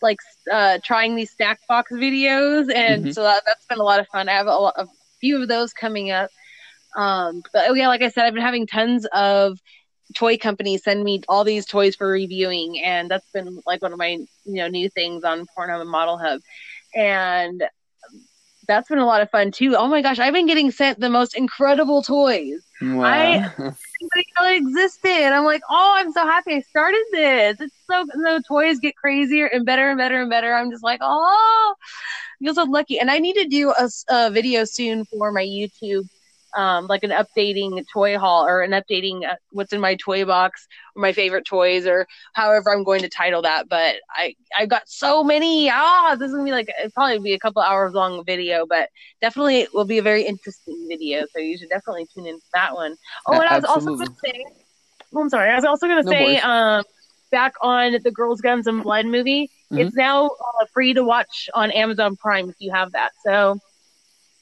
like 0.01 0.17
uh, 0.51 0.79
trying 0.83 1.15
these 1.15 1.31
snack 1.31 1.59
box 1.67 1.91
videos, 1.91 2.73
and 2.73 3.03
mm-hmm. 3.03 3.11
so 3.11 3.23
that, 3.23 3.43
has 3.45 3.65
been 3.69 3.79
a 3.79 3.83
lot 3.83 3.99
of 3.99 4.07
fun. 4.07 4.29
I 4.29 4.33
have 4.33 4.47
a, 4.47 4.51
a 4.51 4.87
few 5.19 5.41
of 5.41 5.47
those 5.47 5.73
coming 5.73 6.11
up. 6.11 6.29
Um, 6.95 7.43
but 7.53 7.69
oh 7.69 7.73
yeah, 7.73 7.87
like 7.87 8.01
I 8.01 8.09
said, 8.09 8.25
I've 8.25 8.33
been 8.33 8.43
having 8.43 8.67
tons 8.67 9.05
of 9.13 9.59
toy 10.13 10.37
companies 10.37 10.83
send 10.83 11.03
me 11.03 11.21
all 11.29 11.43
these 11.43 11.65
toys 11.65 11.95
for 11.95 12.07
reviewing, 12.07 12.79
and 12.79 13.09
that's 13.09 13.29
been 13.31 13.61
like 13.65 13.81
one 13.81 13.93
of 13.93 13.99
my 13.99 14.09
you 14.09 14.27
know 14.45 14.67
new 14.67 14.89
things 14.89 15.23
on 15.23 15.45
Pornhub 15.57 15.81
and 15.81 15.89
Model 15.89 16.17
Hub, 16.17 16.41
and 16.95 17.63
that's 18.67 18.89
been 18.89 18.99
a 18.99 19.05
lot 19.05 19.21
of 19.21 19.29
fun 19.29 19.51
too. 19.51 19.75
Oh 19.75 19.87
my 19.87 20.01
gosh, 20.01 20.19
I've 20.19 20.33
been 20.33 20.47
getting 20.47 20.71
sent 20.71 20.99
the 20.99 21.09
most 21.09 21.35
incredible 21.35 22.01
toys. 22.01 22.61
Wow. 22.81 23.03
I 23.03 23.51
didn't 24.13 24.27
know 24.39 24.47
it 24.47 24.57
existed. 24.57 25.33
I'm 25.33 25.45
like, 25.45 25.61
oh, 25.69 25.93
I'm 25.97 26.11
so 26.11 26.25
happy 26.25 26.55
I 26.55 26.61
started 26.61 27.03
this. 27.11 27.61
It's 27.61 27.75
so 27.89 28.05
the 28.05 28.43
toys 28.47 28.79
get 28.79 28.95
crazier 28.95 29.47
and 29.47 29.65
better 29.65 29.89
and 29.89 29.97
better 29.97 30.21
and 30.21 30.29
better. 30.29 30.53
I'm 30.53 30.71
just 30.71 30.83
like, 30.83 30.99
oh, 31.03 31.75
I 32.41 32.45
feel 32.45 32.53
so 32.53 32.63
lucky. 32.63 32.99
And 32.99 33.11
I 33.11 33.19
need 33.19 33.35
to 33.35 33.47
do 33.47 33.71
a, 33.71 33.89
a 34.09 34.31
video 34.31 34.63
soon 34.65 35.05
for 35.05 35.31
my 35.31 35.43
YouTube 35.43 36.07
um, 36.53 36.87
like 36.87 37.03
an 37.03 37.11
updating 37.11 37.83
toy 37.91 38.17
haul 38.17 38.45
or 38.45 38.61
an 38.61 38.71
updating 38.71 39.25
uh, 39.29 39.35
what's 39.51 39.73
in 39.73 39.79
my 39.79 39.95
toy 39.95 40.25
box 40.25 40.67
or 40.95 41.01
my 41.01 41.13
favorite 41.13 41.45
toys 41.45 41.85
or 41.85 42.07
however 42.33 42.73
I'm 42.73 42.83
going 42.83 43.01
to 43.01 43.09
title 43.09 43.41
that. 43.43 43.69
But 43.69 43.95
I 44.09 44.35
I've 44.57 44.69
got 44.69 44.83
so 44.87 45.23
many. 45.23 45.69
Ah, 45.69 46.15
this 46.17 46.27
is 46.27 46.33
gonna 46.33 46.45
be 46.45 46.51
like 46.51 46.69
it 46.69 46.93
probably 46.93 47.19
be 47.19 47.33
a 47.33 47.39
couple 47.39 47.61
hours 47.61 47.93
long 47.93 48.23
video, 48.25 48.65
but 48.65 48.89
definitely 49.21 49.61
it 49.61 49.73
will 49.73 49.85
be 49.85 49.97
a 49.97 50.03
very 50.03 50.23
interesting 50.23 50.87
video. 50.89 51.25
So 51.33 51.39
you 51.39 51.57
should 51.57 51.69
definitely 51.69 52.07
tune 52.13 52.27
in 52.27 52.39
to 52.39 52.45
that 52.53 52.73
one. 52.73 52.95
Oh, 53.27 53.33
and 53.33 53.43
I 53.43 53.55
was 53.55 53.65
also 53.65 53.95
gonna 53.95 54.15
say, 54.23 54.45
oh, 55.13 55.21
I'm 55.21 55.29
sorry, 55.29 55.49
I 55.49 55.55
was 55.55 55.65
also 55.65 55.87
gonna 55.87 56.03
no 56.03 56.11
say, 56.11 56.37
um, 56.39 56.83
back 57.31 57.53
on 57.61 57.97
the 58.03 58.11
Girls, 58.11 58.41
Guns, 58.41 58.67
and 58.67 58.83
Blood 58.83 59.05
movie. 59.05 59.49
Mm-hmm. 59.71 59.77
It's 59.79 59.95
now 59.95 60.25
uh, 60.25 60.65
free 60.73 60.93
to 60.93 61.03
watch 61.03 61.49
on 61.53 61.71
Amazon 61.71 62.17
Prime 62.17 62.49
if 62.49 62.55
you 62.59 62.71
have 62.71 62.91
that. 62.91 63.11
So 63.25 63.57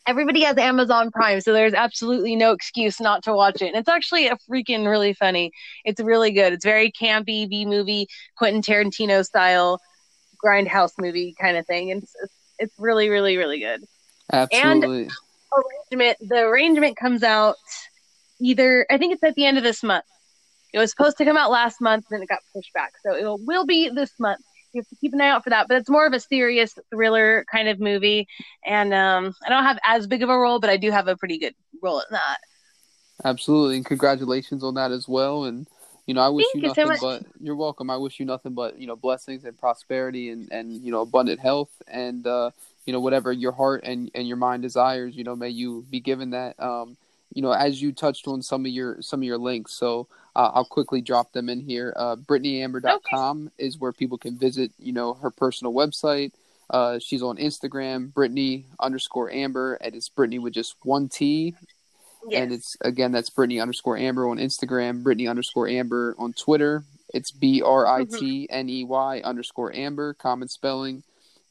everybody 0.08 0.42
has 0.44 0.58
Amazon 0.58 1.12
Prime, 1.12 1.42
so 1.42 1.54
there's 1.54 1.74
absolutely 1.74 2.36
no 2.36 2.52
excuse 2.52 3.00
not 3.00 3.24
to 3.24 3.34
watch 3.34 3.62
it. 3.62 3.68
And 3.68 3.76
it's 3.76 3.90
actually 3.90 4.28
a 4.28 4.38
freaking 4.50 4.88
really 4.88 5.14
funny. 5.14 5.52
It's 5.86 6.02
really 6.02 6.32
good. 6.32 6.54
It's 6.54 6.66
very 6.66 6.92
campy 6.92 7.48
B 7.50 7.66
movie, 7.66 8.08
Quentin 8.38 8.62
Tarantino 8.62 9.26
style 9.26 9.80
grindhouse 10.44 10.94
movie 10.98 11.36
kind 11.40 11.58
of 11.58 11.66
thing. 11.68 11.92
And 11.92 12.04
it's, 12.04 12.16
it's 12.58 12.74
really, 12.80 13.10
really, 13.10 13.38
really 13.38 13.60
good. 13.60 13.84
Absolutely. 14.32 15.04
And 15.04 15.12
arrangement, 15.92 16.18
the 16.30 16.40
arrangement 16.42 16.98
comes 16.98 17.24
out 17.24 17.56
either 18.40 18.86
I 18.90 18.98
think 18.98 19.14
it's 19.14 19.24
at 19.24 19.36
the 19.36 19.46
end 19.46 19.58
of 19.58 19.64
this 19.64 19.84
month. 19.84 20.06
It 20.74 20.78
was 20.78 20.92
supposed 20.92 21.18
to 21.18 21.26
come 21.26 21.36
out 21.36 21.50
last 21.50 21.82
month, 21.82 22.06
then 22.10 22.22
it 22.22 22.30
got 22.30 22.40
pushed 22.54 22.74
back. 22.74 22.94
So 23.04 23.16
it 23.16 23.40
will 23.46 23.66
be 23.66 23.90
this 23.90 24.12
month 24.20 24.42
you 24.74 24.82
have 24.82 24.88
to 24.88 24.96
keep 24.96 25.14
an 25.14 25.22
eye 25.22 25.30
out 25.30 25.44
for 25.44 25.50
that. 25.50 25.68
But 25.68 25.78
it's 25.78 25.90
more 25.90 26.06
of 26.06 26.14
a 26.14 26.20
serious 26.20 26.78
thriller 26.92 27.46
kind 27.52 27.68
of 27.68 27.80
movie, 27.80 28.28
and 28.66 28.94
um, 28.94 29.34
I 29.46 29.50
don't 29.50 29.64
have 29.64 29.80
as 29.84 30.08
big 30.08 30.24
of 30.24 30.30
a 30.30 30.38
role, 30.38 30.60
but 30.60 30.70
I 30.70 30.78
do 30.78 30.92
have 30.92 31.08
a 31.08 31.18
pretty 31.18 31.38
good 31.38 31.56
role 31.82 32.00
in 32.00 32.06
that. 32.12 32.38
Absolutely, 33.26 33.78
and 33.78 33.86
congratulations 33.86 34.64
on 34.64 34.76
that 34.76 34.92
as 34.92 35.08
well. 35.08 35.46
And 35.46 35.68
you 36.06 36.14
know, 36.14 36.22
I 36.22 36.30
wish 36.30 36.46
Thank 36.54 36.64
you 36.64 36.68
nothing 36.70 36.96
so 36.96 37.20
but 37.20 37.24
you're 37.40 37.56
welcome. 37.56 37.90
I 37.90 37.98
wish 37.98 38.20
you 38.20 38.26
nothing 38.26 38.54
but 38.54 38.80
you 38.80 38.88
know 38.88 38.96
blessings 38.96 39.46
and 39.46 39.58
prosperity 39.58 40.30
and 40.30 40.52
and 40.52 40.84
you 40.84 40.92
know 40.92 41.02
abundant 41.02 41.40
health 41.40 41.70
and 41.88 42.26
uh, 42.26 42.52
you 42.86 42.94
know 42.94 43.00
whatever 43.00 43.32
your 43.32 43.52
heart 43.52 43.84
and 43.84 44.10
and 44.16 44.28
your 44.28 44.38
mind 44.38 44.64
desires. 44.64 45.16
You 45.16 45.24
know, 45.24 45.36
may 45.36 45.50
you 45.50 45.86
be 45.90 46.00
given 46.00 46.32
that. 46.32 46.60
Um, 46.60 46.98
you 47.34 47.42
know, 47.42 47.52
as 47.52 47.82
you 47.82 47.92
touched 47.92 48.28
on 48.28 48.42
some 48.42 48.66
of 48.66 48.72
your 48.72 49.02
some 49.02 49.20
of 49.20 49.24
your 49.24 49.38
links. 49.38 49.74
So 49.74 50.08
uh, 50.36 50.52
I'll 50.54 50.66
quickly 50.66 51.02
drop 51.02 51.32
them 51.32 51.50
in 51.50 51.60
here. 51.60 51.94
Uh, 51.96 52.16
BritneyAmber.com 52.16 53.48
okay. 53.48 53.66
is 53.66 53.78
where 53.78 53.92
people 53.92 54.18
can 54.18 54.38
visit, 54.38 54.72
you 54.80 54.94
know, 54.94 55.14
her 55.16 55.32
personal 55.32 55.74
website. 55.74 56.32
Uh, 56.70 57.00
she's 57.00 57.24
on 57.24 57.38
Instagram, 57.38 58.14
Britney 58.14 58.66
underscore 58.80 59.32
Amber, 59.32 59.74
and 59.76 59.96
it's 59.96 60.10
Britney 60.10 60.40
with 60.40 60.54
just 60.54 60.76
one 60.84 61.10
T. 61.10 61.56
Yes. 62.28 62.42
And 62.42 62.52
it's 62.52 62.78
again 62.82 63.12
that's 63.12 63.30
Britney 63.30 63.62
underscore 63.62 63.98
Amber 63.98 64.28
on 64.30 64.38
Instagram, 64.38 65.04
Britney 65.04 65.30
underscore 65.30 65.68
Amber 65.68 66.16
on 66.20 66.34
Twitter. 66.34 66.84
It's 67.14 67.32
B 67.32 67.62
R 67.62 67.88
I 67.88 68.06
T 68.06 68.48
N 68.50 68.70
E 68.70 68.84
Y 68.84 69.22
underscore 69.24 69.74
Amber, 69.74 70.14
common 70.14 70.48
spelling. 70.48 71.04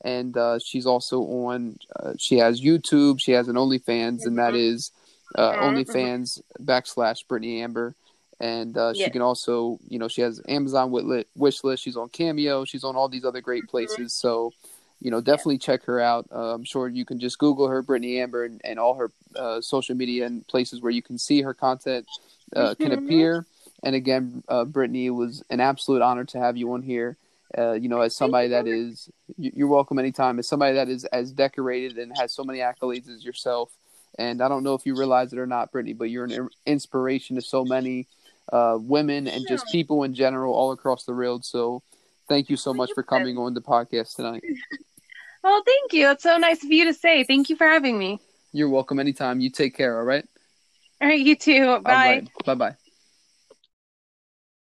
And 0.02 0.36
uh, 0.36 0.60
she's 0.60 0.86
also 0.86 1.20
on. 1.22 1.78
Uh, 1.98 2.12
she 2.16 2.38
has 2.38 2.60
YouTube. 2.60 3.18
She 3.20 3.32
has 3.32 3.48
an 3.48 3.56
OnlyFans, 3.56 4.20
mm-hmm. 4.20 4.28
and 4.28 4.38
that 4.38 4.54
is 4.54 4.92
mm-hmm. 5.36 5.40
is 5.40 5.48
uh, 5.48 5.52
mm-hmm. 5.52 5.76
OnlyFans 5.76 6.40
backslash 6.62 7.26
Britney 7.26 7.60
Amber 7.62 7.96
and 8.40 8.77
uh, 8.77 8.92
yeah. 8.94 9.07
she 9.07 9.11
can 9.11 9.22
also 9.22 9.79
you 9.88 9.98
know 9.98 10.09
she 10.09 10.20
has 10.20 10.40
amazon 10.48 10.90
wish 11.35 11.64
list 11.64 11.83
she's 11.83 11.96
on 11.96 12.09
cameo 12.09 12.64
she's 12.64 12.85
on 12.85 12.96
all 12.96 13.09
these 13.09 13.24
other 13.24 13.40
great 13.40 13.64
mm-hmm. 13.64 13.70
places 13.70 14.14
so 14.14 14.53
you 15.01 15.11
know 15.11 15.20
definitely 15.20 15.55
yeah. 15.55 15.59
check 15.66 15.85
her 15.85 16.01
out 16.01 16.27
uh, 16.33 16.55
i'm 16.55 16.64
sure 16.64 16.88
you 16.88 17.05
can 17.05 17.18
just 17.18 17.38
google 17.38 17.68
her 17.68 17.83
britney 17.83 18.20
amber 18.20 18.44
and, 18.44 18.61
and 18.64 18.79
all 18.79 18.94
her 18.94 19.11
uh, 19.37 19.61
social 19.61 19.94
media 19.94 20.27
and 20.27 20.46
places 20.46 20.81
where 20.81 20.92
you 20.92 21.03
can 21.03 21.18
see 21.18 21.42
her 21.42 21.55
content 21.55 22.07
uh, 22.55 22.74
can 22.74 22.90
mm-hmm. 22.90 23.05
appear 23.05 23.46
and 23.83 23.94
again 23.94 24.42
uh, 24.48 24.64
britney 24.64 25.07
it 25.07 25.11
was 25.11 25.42
an 25.51 25.61
absolute 25.61 26.03
honor 26.03 26.24
to 26.24 26.38
have 26.38 26.57
you 26.57 26.72
on 26.72 26.83
here 26.83 27.16
uh, 27.57 27.72
you 27.72 27.88
know 27.88 28.01
as 28.01 28.14
somebody 28.14 28.48
that 28.48 28.66
is 28.66 29.11
you're 29.37 29.68
welcome 29.68 29.98
anytime 29.98 30.38
as 30.38 30.46
somebody 30.46 30.74
that 30.74 30.88
is 30.88 31.05
as 31.07 31.33
decorated 31.33 31.98
and 31.98 32.16
has 32.16 32.33
so 32.33 32.44
many 32.44 32.61
accolades 32.61 33.09
as 33.09 33.24
yourself 33.24 33.70
and 34.18 34.42
I 34.42 34.48
don't 34.48 34.64
know 34.64 34.74
if 34.74 34.85
you 34.85 34.96
realize 34.96 35.33
it 35.33 35.38
or 35.38 35.46
not, 35.46 35.72
Britney, 35.72 35.96
but 35.96 36.11
you're 36.11 36.24
an 36.24 36.48
inspiration 36.66 37.37
to 37.37 37.42
so 37.42 37.64
many 37.64 38.09
uh, 38.52 38.78
women 38.80 39.28
and 39.28 39.46
just 39.48 39.66
people 39.72 40.04
in 40.04 40.14
general 40.14 40.54
all 40.54 40.72
across 40.72 41.04
the 41.04 41.12
world. 41.12 41.44
So 41.44 41.82
thank 42.28 42.50
you 42.50 42.56
so 42.56 42.72
much 42.72 42.90
for 42.94 43.02
coming 43.02 43.37
on 43.38 43.54
the 43.54 43.61
podcast 43.61 44.16
tonight. 44.16 44.42
Well, 45.42 45.62
thank 45.66 45.92
you. 45.92 46.11
It's 46.11 46.22
so 46.22 46.37
nice 46.37 46.64
of 46.64 46.70
you 46.70 46.84
to 46.84 46.94
say. 46.94 47.24
Thank 47.24 47.50
you 47.50 47.56
for 47.56 47.66
having 47.66 47.98
me. 47.98 48.20
You're 48.52 48.70
welcome 48.70 48.98
anytime. 48.98 49.40
You 49.40 49.50
take 49.50 49.76
care, 49.76 49.98
all 49.98 50.04
right? 50.04 50.24
All 51.00 51.08
right, 51.08 51.20
you 51.20 51.37
too. 51.37 51.78
Bye. 51.80 52.22
Bye 52.44 52.54
bye. 52.54 52.76